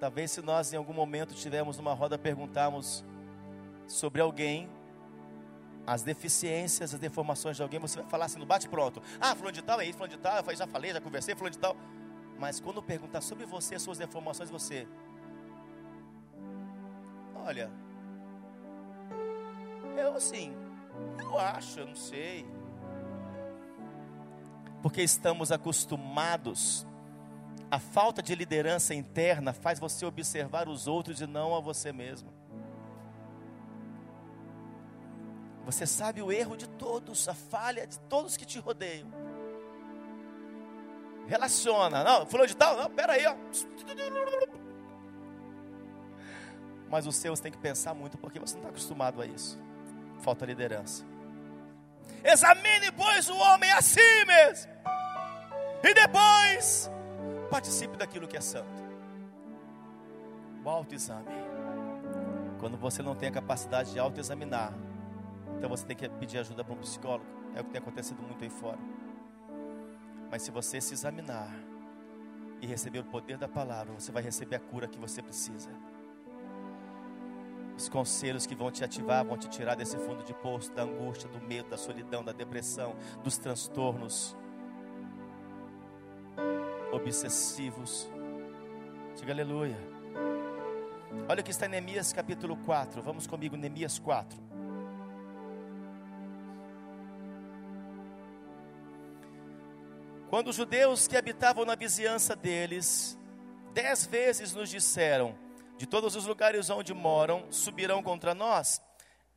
[0.02, 3.06] Talvez se nós em algum momento tivermos uma roda perguntarmos
[3.86, 4.68] sobre alguém,
[5.86, 9.00] as deficiências, as deformações de alguém, você vai falar assim no bate pronto.
[9.20, 11.52] Ah, fulano de tal é isso, fulano de tal, eu já falei, já conversei, fulano
[11.52, 11.78] de tal.
[12.40, 14.88] Mas quando perguntar sobre você, suas deformações, você
[17.46, 17.70] Olha,
[19.96, 20.52] eu assim,
[21.20, 22.48] eu acho, eu não sei.
[24.82, 26.88] Porque estamos acostumados
[27.72, 32.30] a falta de liderança interna faz você observar os outros e não a você mesmo.
[35.64, 39.08] Você sabe o erro de todos, a falha de todos que te rodeiam.
[41.28, 43.36] Relaciona, não, falou de tal, não, peraí, ó.
[46.90, 49.58] Mas os seus tem que pensar muito, porque você não está acostumado a isso.
[50.20, 51.06] Falta liderança.
[52.22, 54.70] Examine, pois, o homem a si mesmo.
[55.84, 56.92] E depois
[57.52, 58.82] participe daquilo que é santo.
[60.64, 61.28] O autoexame.
[62.62, 64.74] Quando você não tem a capacidade de autoexaminar,
[65.58, 67.26] então você tem que pedir ajuda para um psicólogo.
[67.54, 68.80] É o que tem acontecido muito aí fora.
[70.32, 71.54] Mas se você se examinar
[72.62, 75.70] e receber o poder da palavra, você vai receber a cura que você precisa.
[77.76, 81.28] Os conselhos que vão te ativar, vão te tirar desse fundo de poço, da angústia,
[81.28, 84.38] do medo, da solidão, da depressão, dos transtornos
[87.02, 88.08] obsessivos.
[89.18, 89.78] Diga aleluia.
[91.28, 93.02] Olha o que está em Neemias capítulo 4.
[93.02, 94.40] Vamos comigo, Neemias 4.
[100.30, 103.18] Quando os judeus que habitavam na vizinhança deles,
[103.74, 105.36] dez vezes nos disseram:
[105.78, 108.82] De todos os lugares onde moram, subirão contra nós.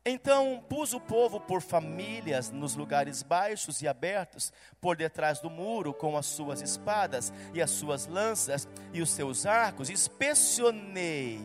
[0.07, 5.95] Então pus o povo por famílias nos lugares baixos e abertos, por detrás do muro,
[5.95, 9.89] com as suas espadas e as suas lanças e os seus arcos.
[9.89, 11.43] Inspecionei,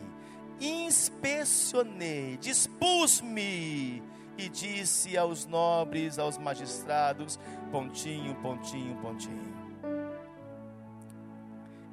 [0.59, 4.03] inspecionei, dispus-me
[4.37, 7.39] e disse aos nobres, aos magistrados:
[7.71, 9.59] pontinho, pontinho, pontinho.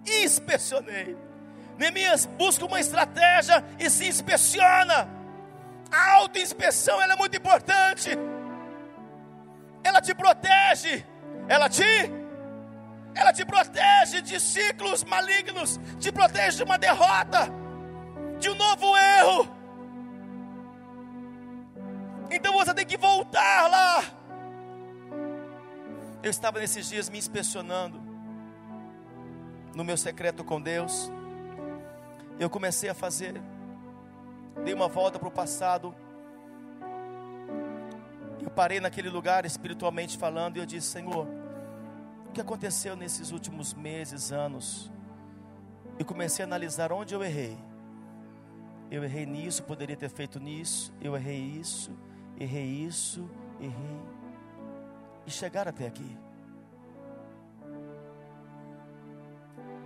[0.06, 1.16] Inspecionei.
[1.78, 5.17] Neemias busca uma estratégia e se inspeciona
[5.90, 8.10] a autoinspeção ela é muito importante.
[9.82, 11.04] Ela te protege.
[11.48, 11.84] Ela te
[13.14, 17.50] ela te protege de ciclos malignos, te protege de uma derrota,
[18.38, 19.58] de um novo erro.
[22.30, 24.04] Então você tem que voltar lá.
[26.22, 28.00] Eu estava nesses dias me inspecionando
[29.74, 31.10] no meu secreto com Deus.
[32.38, 33.40] Eu comecei a fazer,
[34.64, 35.94] dei uma volta para o passado.
[38.40, 41.26] Eu parei naquele lugar espiritualmente falando e eu disse: Senhor,
[42.28, 44.90] o que aconteceu nesses últimos meses, anos?
[45.98, 47.58] E comecei a analisar onde eu errei.
[48.90, 50.92] Eu errei nisso, poderia ter feito nisso.
[51.00, 51.90] Eu errei isso,
[52.38, 53.28] errei isso,
[53.60, 54.00] errei.
[55.26, 56.16] E chegar até aqui.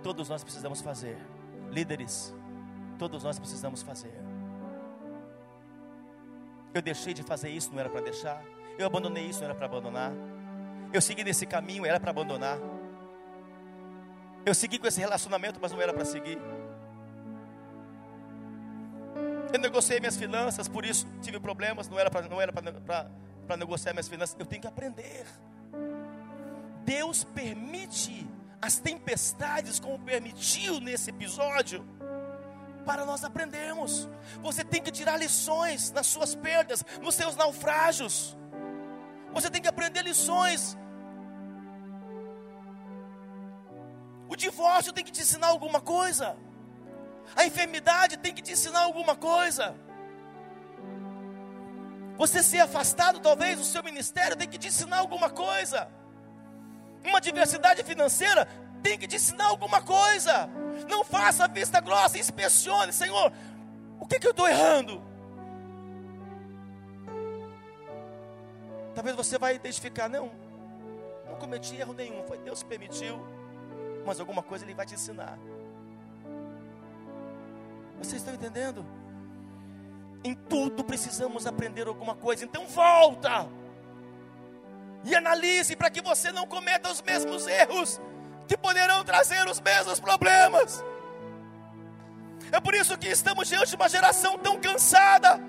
[0.01, 1.17] Todos nós precisamos fazer.
[1.71, 2.33] Líderes,
[2.99, 4.32] todos nós precisamos fazer.
[6.73, 8.41] Eu deixei de fazer isso, não era para deixar.
[8.77, 10.11] Eu abandonei isso, não era para abandonar.
[10.91, 12.57] Eu segui nesse caminho, era para abandonar.
[14.45, 16.37] Eu segui com esse relacionamento, mas não era para seguir.
[19.53, 24.35] Eu negociei minhas finanças, por isso tive problemas, não era para negociar minhas finanças.
[24.39, 25.25] Eu tenho que aprender.
[26.83, 28.27] Deus permite
[28.61, 31.85] as tempestades, como permitiu nesse episódio,
[32.83, 34.07] para nós aprendermos.
[34.41, 38.37] Você tem que tirar lições nas suas perdas, nos seus naufrágios.
[39.33, 40.77] Você tem que aprender lições.
[44.27, 46.35] O divórcio tem que te ensinar alguma coisa.
[47.35, 49.75] A enfermidade tem que te ensinar alguma coisa.
[52.17, 55.89] Você ser afastado, talvez, do seu ministério tem que te ensinar alguma coisa
[57.05, 58.47] uma diversidade financeira,
[58.81, 60.49] tem que te ensinar alguma coisa.
[60.89, 63.31] Não faça vista grossa, inspecione, Senhor,
[63.99, 65.01] o que, que eu estou errando?
[68.93, 70.31] Talvez você vai identificar, não,
[71.27, 73.25] não cometi erro nenhum, foi Deus que permitiu,
[74.05, 75.37] mas alguma coisa Ele vai te ensinar.
[77.97, 78.85] Vocês estão entendendo?
[80.23, 83.47] Em tudo precisamos aprender alguma coisa, então volta
[85.03, 87.99] e analise para que você não cometa os mesmos erros
[88.57, 90.83] poderão trazer os mesmos problemas.
[92.51, 95.39] É por isso que estamos diante de uma geração tão cansada.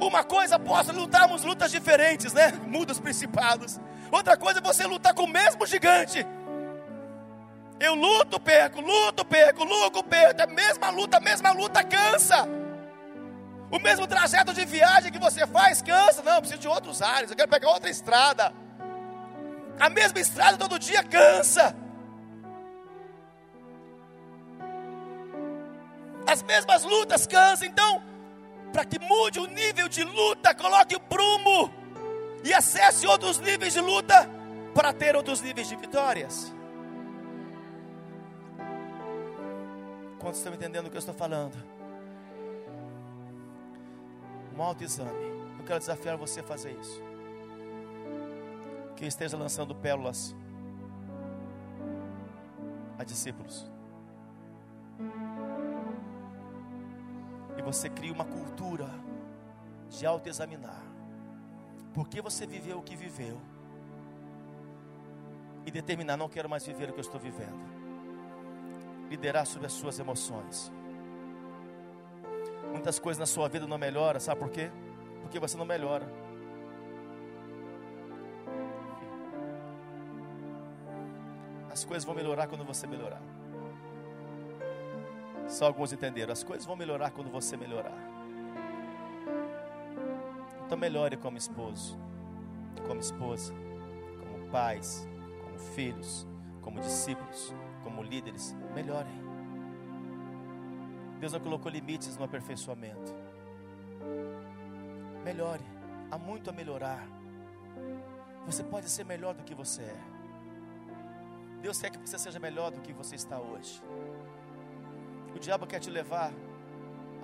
[0.00, 2.52] Uma coisa, posso lutarmos lutas diferentes, né?
[2.66, 3.80] Muda os principados.
[4.10, 6.24] Outra coisa é você lutar com o mesmo gigante.
[7.80, 10.40] Eu luto, perco, luto, perco, luto, perco.
[10.40, 12.48] É a mesma luta, a mesma luta cansa.
[13.70, 16.22] O mesmo trajeto de viagem que você faz cansa.
[16.22, 17.30] Não, eu preciso de outros ares.
[17.30, 18.52] Eu quero pegar outra estrada.
[19.78, 21.74] A mesma estrada todo dia cansa.
[26.26, 27.66] As mesmas lutas cansam.
[27.66, 28.02] Então,
[28.72, 31.72] para que mude o nível de luta, coloque o prumo
[32.44, 34.28] e acesse outros níveis de luta
[34.74, 36.52] para ter outros níveis de vitórias.
[40.18, 41.56] Quantos estão entendendo o que eu estou falando?
[44.58, 45.10] um autoexame.
[45.58, 47.02] Eu quero desafiar você a fazer isso.
[48.98, 50.34] Que esteja lançando pérolas
[52.98, 53.70] a discípulos.
[57.56, 58.90] E você cria uma cultura
[59.88, 60.82] de autoexaminar.
[61.94, 63.40] Por que você viveu o que viveu?
[65.64, 67.68] E determinar, não quero mais viver o que eu estou vivendo.
[69.08, 70.72] Liderar sobre as suas emoções
[72.72, 74.70] Muitas coisas na sua vida não melhoram, sabe por quê?
[75.22, 76.06] Porque você não melhora.
[81.88, 83.22] Coisas vão melhorar quando você melhorar.
[85.48, 86.32] Só alguns entenderam.
[86.32, 87.96] As coisas vão melhorar quando você melhorar.
[90.66, 91.98] Então melhore como esposo,
[92.86, 93.54] como esposa,
[94.20, 95.08] como pais,
[95.42, 96.28] como filhos,
[96.60, 98.54] como discípulos, como líderes.
[98.74, 99.26] Melhorem.
[101.18, 103.14] Deus não colocou limites no aperfeiçoamento.
[105.24, 105.64] Melhore,
[106.10, 107.08] há muito a melhorar.
[108.44, 110.17] Você pode ser melhor do que você é.
[111.60, 113.82] Deus quer que você seja melhor do que você está hoje.
[115.34, 116.32] O diabo quer te levar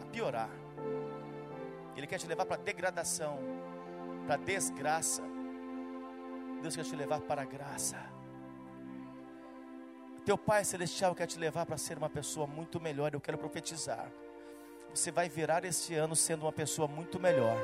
[0.02, 0.50] a piorar.
[1.96, 3.38] Ele quer te levar para degradação,
[4.26, 5.22] para desgraça.
[6.60, 7.96] Deus quer te levar para a graça.
[10.24, 13.12] Teu Pai Celestial quer te levar para ser uma pessoa muito melhor.
[13.12, 14.10] Eu quero profetizar.
[14.92, 17.58] Você vai virar este ano sendo uma pessoa muito melhor.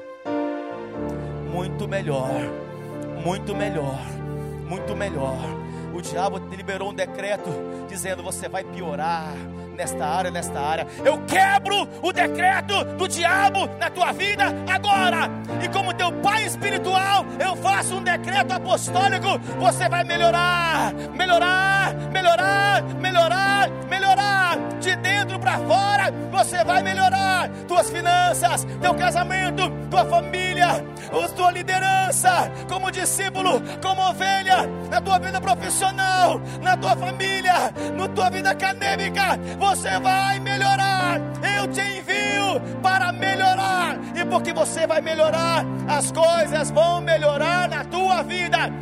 [1.52, 2.30] Muito melhor.
[3.24, 3.98] Muito melhor.
[4.68, 5.59] Muito melhor.
[6.00, 7.50] O diabo liberou um decreto
[7.86, 9.34] dizendo: você vai piorar
[9.76, 10.86] nesta área, nesta área.
[11.04, 15.30] Eu quebro o decreto do diabo na tua vida agora.
[15.62, 19.38] E como teu pai espiritual, eu faço um decreto apostólico.
[19.58, 26.10] Você vai melhorar, melhorar, melhorar, melhorar, melhorar de dentro para fora,
[26.44, 30.82] você vai melhorar tuas finanças, teu casamento, tua família,
[31.12, 38.08] a tua liderança, como discípulo, como ovelha, na tua vida profissional, na tua família, na
[38.08, 41.20] tua vida acadêmica, você vai melhorar.
[41.58, 47.84] Eu te envio para melhorar, e porque você vai melhorar, as coisas vão melhorar na
[47.84, 48.72] tua vida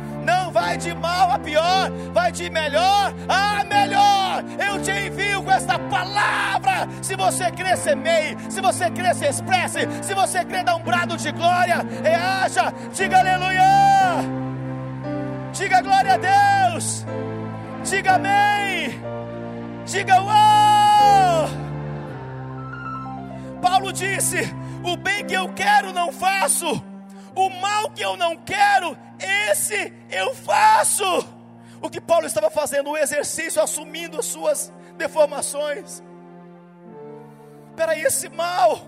[0.49, 4.43] não vai de mal a pior, vai de melhor a melhor.
[4.57, 6.87] Eu te envio com esta palavra.
[7.03, 8.35] Se você crer, semeie.
[8.49, 9.87] Se você crer, se expresse.
[10.01, 11.85] Se você crer, dá um brado de glória.
[12.03, 13.61] Reaja, diga aleluia.
[15.53, 17.05] Diga glória a Deus.
[17.83, 18.99] Diga amém.
[19.85, 21.49] Diga uau.
[23.61, 24.51] Paulo disse:
[24.83, 26.89] O bem que eu quero não faço
[27.35, 31.03] o mal que eu não quero, esse eu faço.
[31.81, 36.03] O que Paulo estava fazendo, o exercício, assumindo as suas deformações.
[37.75, 38.81] Peraí, esse mal,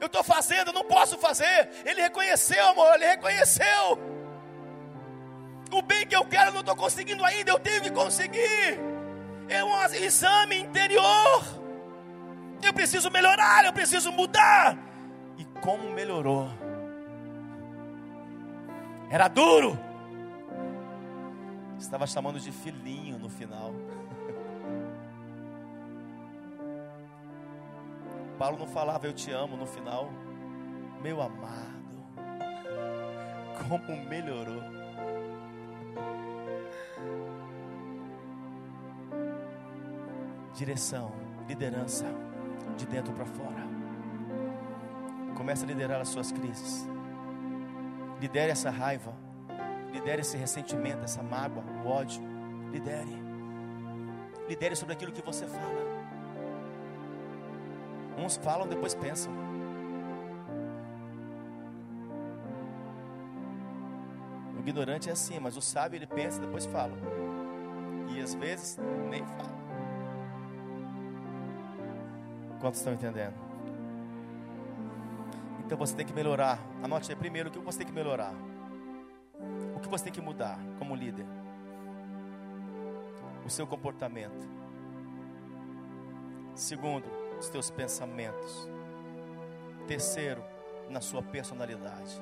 [0.00, 1.70] eu estou fazendo, eu não posso fazer.
[1.84, 3.98] Ele reconheceu, amor, ele reconheceu.
[5.72, 8.78] O bem que eu quero, eu não estou conseguindo ainda, eu tenho que conseguir.
[9.48, 11.42] É um exame interior.
[12.62, 14.78] Eu preciso melhorar, eu preciso mudar.
[15.38, 16.50] E como melhorou?
[19.14, 19.78] Era duro.
[21.78, 23.70] Estava chamando de filhinho no final.
[28.36, 30.10] Paulo não falava eu te amo no final.
[31.00, 31.94] Meu amado,
[33.68, 34.60] como melhorou.
[40.56, 41.12] Direção,
[41.46, 42.06] liderança,
[42.76, 43.64] de dentro para fora.
[45.36, 46.84] Comece a liderar as suas crises.
[48.20, 49.12] Lidere essa raiva.
[49.92, 52.22] Lidere esse ressentimento, essa mágoa, o ódio.
[52.70, 53.22] Lidere.
[54.48, 55.94] Lidere sobre aquilo que você fala.
[58.18, 59.32] Uns falam, depois pensam.
[64.54, 66.92] O ignorante é assim, mas o sábio ele pensa depois fala.
[68.10, 68.78] E às vezes
[69.10, 69.54] nem fala.
[72.60, 73.34] Quantos estão entendendo?
[75.64, 76.58] Então você tem que melhorar.
[76.82, 78.34] Anote aí primeiro o que você tem que melhorar.
[79.74, 81.26] O que você tem que mudar como líder.
[83.44, 84.48] O seu comportamento.
[86.54, 87.04] Segundo,
[87.38, 88.68] os teus pensamentos.
[89.86, 90.42] Terceiro,
[90.88, 92.20] na sua personalidade.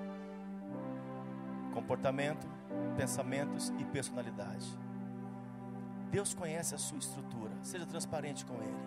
[1.74, 2.46] Comportamento,
[2.96, 4.66] pensamentos e personalidade.
[6.10, 7.52] Deus conhece a sua estrutura.
[7.62, 8.78] Seja transparente com Ele.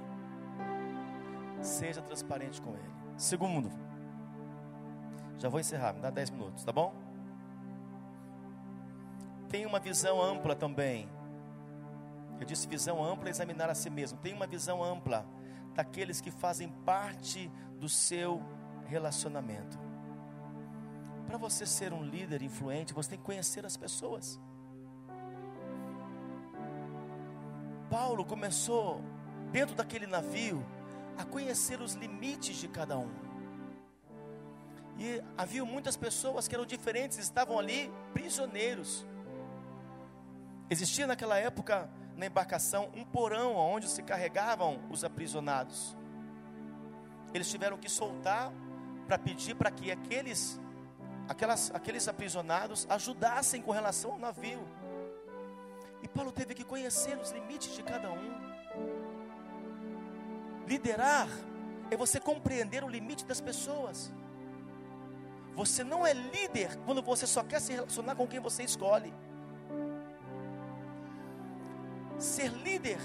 [1.61, 2.93] Seja transparente com Ele.
[3.17, 3.71] Segundo,
[5.37, 6.93] já vou encerrar, me dá 10 minutos, tá bom?
[9.49, 11.09] Tem uma visão ampla também.
[12.39, 14.17] Eu disse visão ampla, examinar a si mesmo.
[14.19, 15.25] Tem uma visão ampla
[15.73, 18.41] daqueles que fazem parte do seu
[18.85, 19.79] relacionamento.
[21.27, 24.39] Para você ser um líder influente, você tem que conhecer as pessoas.
[27.89, 29.01] Paulo começou
[29.51, 30.65] dentro daquele navio
[31.17, 33.24] a conhecer os limites de cada um.
[34.97, 39.05] E havia muitas pessoas que eram diferentes, estavam ali prisioneiros.
[40.69, 45.95] Existia naquela época na embarcação um porão onde se carregavam os aprisionados.
[47.33, 48.51] Eles tiveram que soltar
[49.05, 50.59] para pedir para que aqueles,
[51.27, 54.65] aquelas, aqueles aprisionados ajudassem com relação ao navio.
[56.01, 58.55] E Paulo teve que conhecer os limites de cada um.
[60.67, 61.27] Liderar
[61.91, 64.11] é você compreender o limite das pessoas.
[65.55, 69.13] Você não é líder quando você só quer se relacionar com quem você escolhe.
[72.19, 72.99] Ser líder,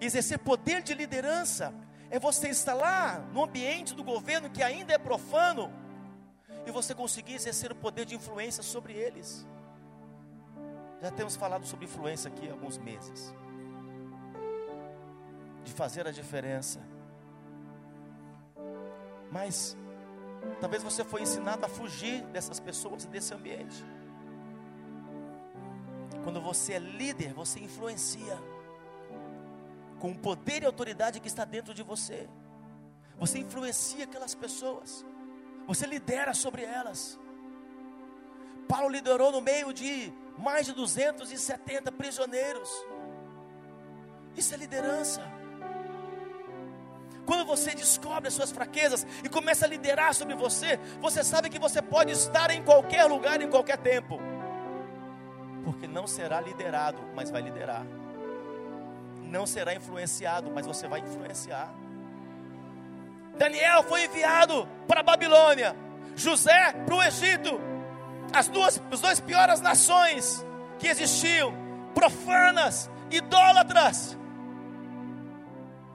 [0.00, 1.72] exercer poder de liderança,
[2.10, 5.72] é você estar lá no ambiente do governo que ainda é profano
[6.66, 9.46] e você conseguir exercer o poder de influência sobre eles.
[11.00, 13.34] Já temos falado sobre influência aqui há alguns meses.
[15.64, 16.80] De fazer a diferença.
[19.30, 19.76] Mas
[20.60, 23.84] Talvez você foi ensinado a fugir dessas pessoas e desse ambiente.
[26.24, 28.38] Quando você é líder, você influencia
[29.98, 32.28] com o poder e autoridade que está dentro de você.
[33.18, 35.04] Você influencia aquelas pessoas.
[35.66, 37.18] Você lidera sobre elas.
[38.68, 42.68] Paulo liderou no meio de mais de 270 prisioneiros.
[44.36, 45.22] Isso é liderança.
[47.26, 51.58] Quando você descobre as suas fraquezas e começa a liderar sobre você, você sabe que
[51.58, 54.20] você pode estar em qualquer lugar, em qualquer tempo.
[55.64, 57.84] Porque não será liderado, mas vai liderar.
[59.22, 61.74] não será influenciado, mas você vai influenciar.
[63.36, 65.76] Daniel foi enviado para a Babilônia,
[66.14, 67.60] José para o Egito.
[68.32, 70.44] As duas, as duas piores nações
[70.78, 71.52] que existiam,
[71.94, 74.16] profanas, idólatras.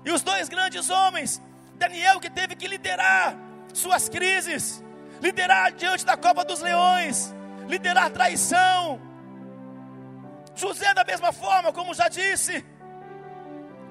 [0.04, 1.42] E os dois grandes homens,
[1.76, 3.36] Daniel que teve que liderar
[3.74, 4.84] suas crises,
[5.22, 7.34] liderar diante da cova dos leões,
[7.68, 9.00] liderar traição.
[10.56, 12.66] José da mesma forma, como já disse.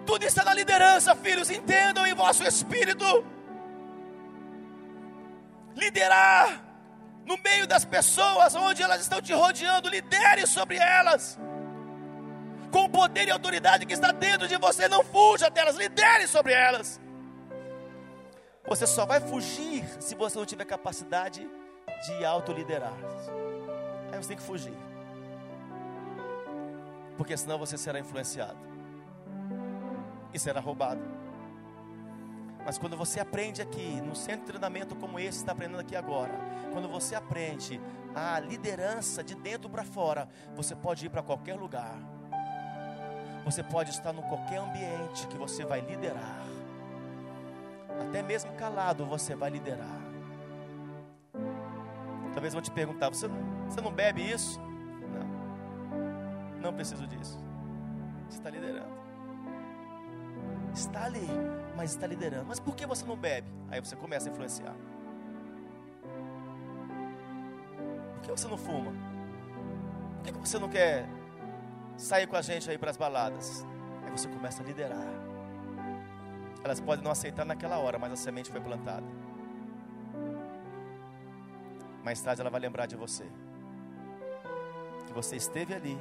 [0.04, 3.24] Tudo está na liderança, filhos, entendam em vosso espírito.
[5.76, 6.62] Liderar
[7.24, 11.38] no meio das pessoas, onde elas estão te rodeando, lidere sobre elas.
[12.70, 16.52] Com o poder e autoridade que está dentro de você, não fuja delas, lidere sobre
[16.52, 17.00] elas.
[18.66, 21.48] Você só vai fugir se você não tiver capacidade
[22.06, 22.94] de autoliderar.
[24.12, 24.74] Aí você tem que fugir.
[27.16, 28.58] Porque senão você será influenciado.
[30.32, 31.02] E será roubado.
[32.64, 36.32] Mas quando você aprende aqui, no centro de treinamento como esse, está aprendendo aqui agora.
[36.72, 37.80] Quando você aprende
[38.14, 41.98] a liderança de dentro para fora, você pode ir para qualquer lugar.
[43.44, 46.44] Você pode estar em qualquer ambiente que você vai liderar.
[48.00, 50.00] Até mesmo calado você vai liderar.
[52.32, 53.28] Talvez vão te perguntar: você
[53.68, 54.60] você não bebe isso?
[56.60, 56.60] Não.
[56.60, 57.38] Não preciso disso.
[58.28, 59.00] Você está liderando.
[60.74, 61.28] Está ali,
[61.76, 62.46] mas está liderando.
[62.46, 63.48] Mas por que você não bebe?
[63.70, 64.74] Aí você começa a influenciar.
[68.14, 68.92] Por que você não fuma?
[70.22, 71.08] Por que você não quer
[72.00, 73.64] sair com a gente aí para as baladas?
[74.04, 75.06] Aí você começa a liderar.
[76.64, 79.06] Elas podem não aceitar naquela hora, mas a semente foi plantada.
[82.02, 83.24] Mais tarde ela vai lembrar de você.
[85.06, 85.98] Que você esteve ali,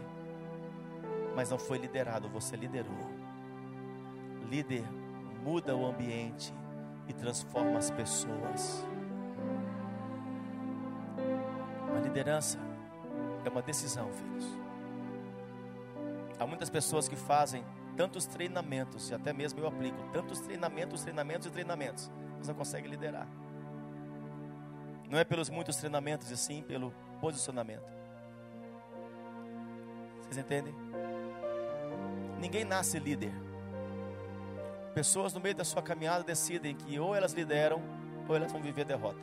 [1.36, 3.10] mas não foi liderado, você liderou.
[4.50, 4.86] Líder
[5.44, 6.54] muda o ambiente
[7.08, 8.86] e transforma as pessoas.
[11.96, 12.60] A liderança
[13.46, 14.59] é uma decisão, filhos.
[16.40, 17.66] Há muitas pessoas que fazem
[17.98, 22.90] tantos treinamentos, e até mesmo eu aplico tantos treinamentos, treinamentos e treinamentos, mas não conseguem
[22.90, 23.28] liderar.
[25.10, 27.84] Não é pelos muitos treinamentos, e sim pelo posicionamento.
[30.22, 30.74] Vocês entendem?
[32.40, 33.34] Ninguém nasce líder.
[34.94, 37.82] Pessoas no meio da sua caminhada decidem que ou elas lideram
[38.28, 39.20] ou elas vão viver derrota.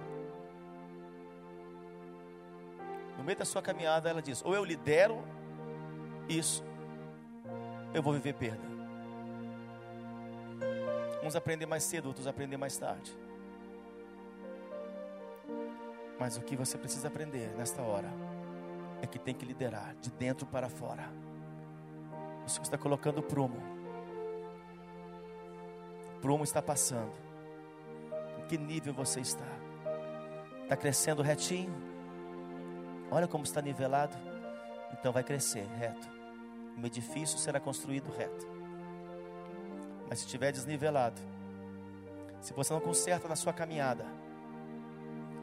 [3.16, 5.24] No meio da sua caminhada ela diz: ou eu lidero
[6.28, 6.62] isso,
[7.96, 8.60] eu vou viver perda.
[11.24, 13.16] Uns aprendem mais cedo, outros aprendem mais tarde.
[16.20, 18.12] Mas o que você precisa aprender nesta hora
[19.00, 21.08] é que tem que liderar de dentro para fora.
[22.44, 23.62] O Senhor está colocando prumo.
[26.16, 27.14] O prumo está passando.
[28.38, 29.48] Em que nível você está?
[30.64, 31.74] Está crescendo retinho?
[33.10, 34.16] Olha como está nivelado.
[34.92, 36.15] Então vai crescer reto.
[36.76, 38.46] Um edifício será construído reto.
[40.08, 41.20] Mas se estiver desnivelado,
[42.40, 44.04] se você não conserta na sua caminhada,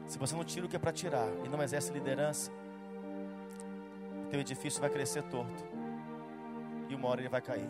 [0.06, 2.50] se você não tira o que é para tirar e não exerce liderança,
[4.26, 5.64] o teu edifício vai crescer torto.
[6.88, 7.68] E uma hora ele vai cair.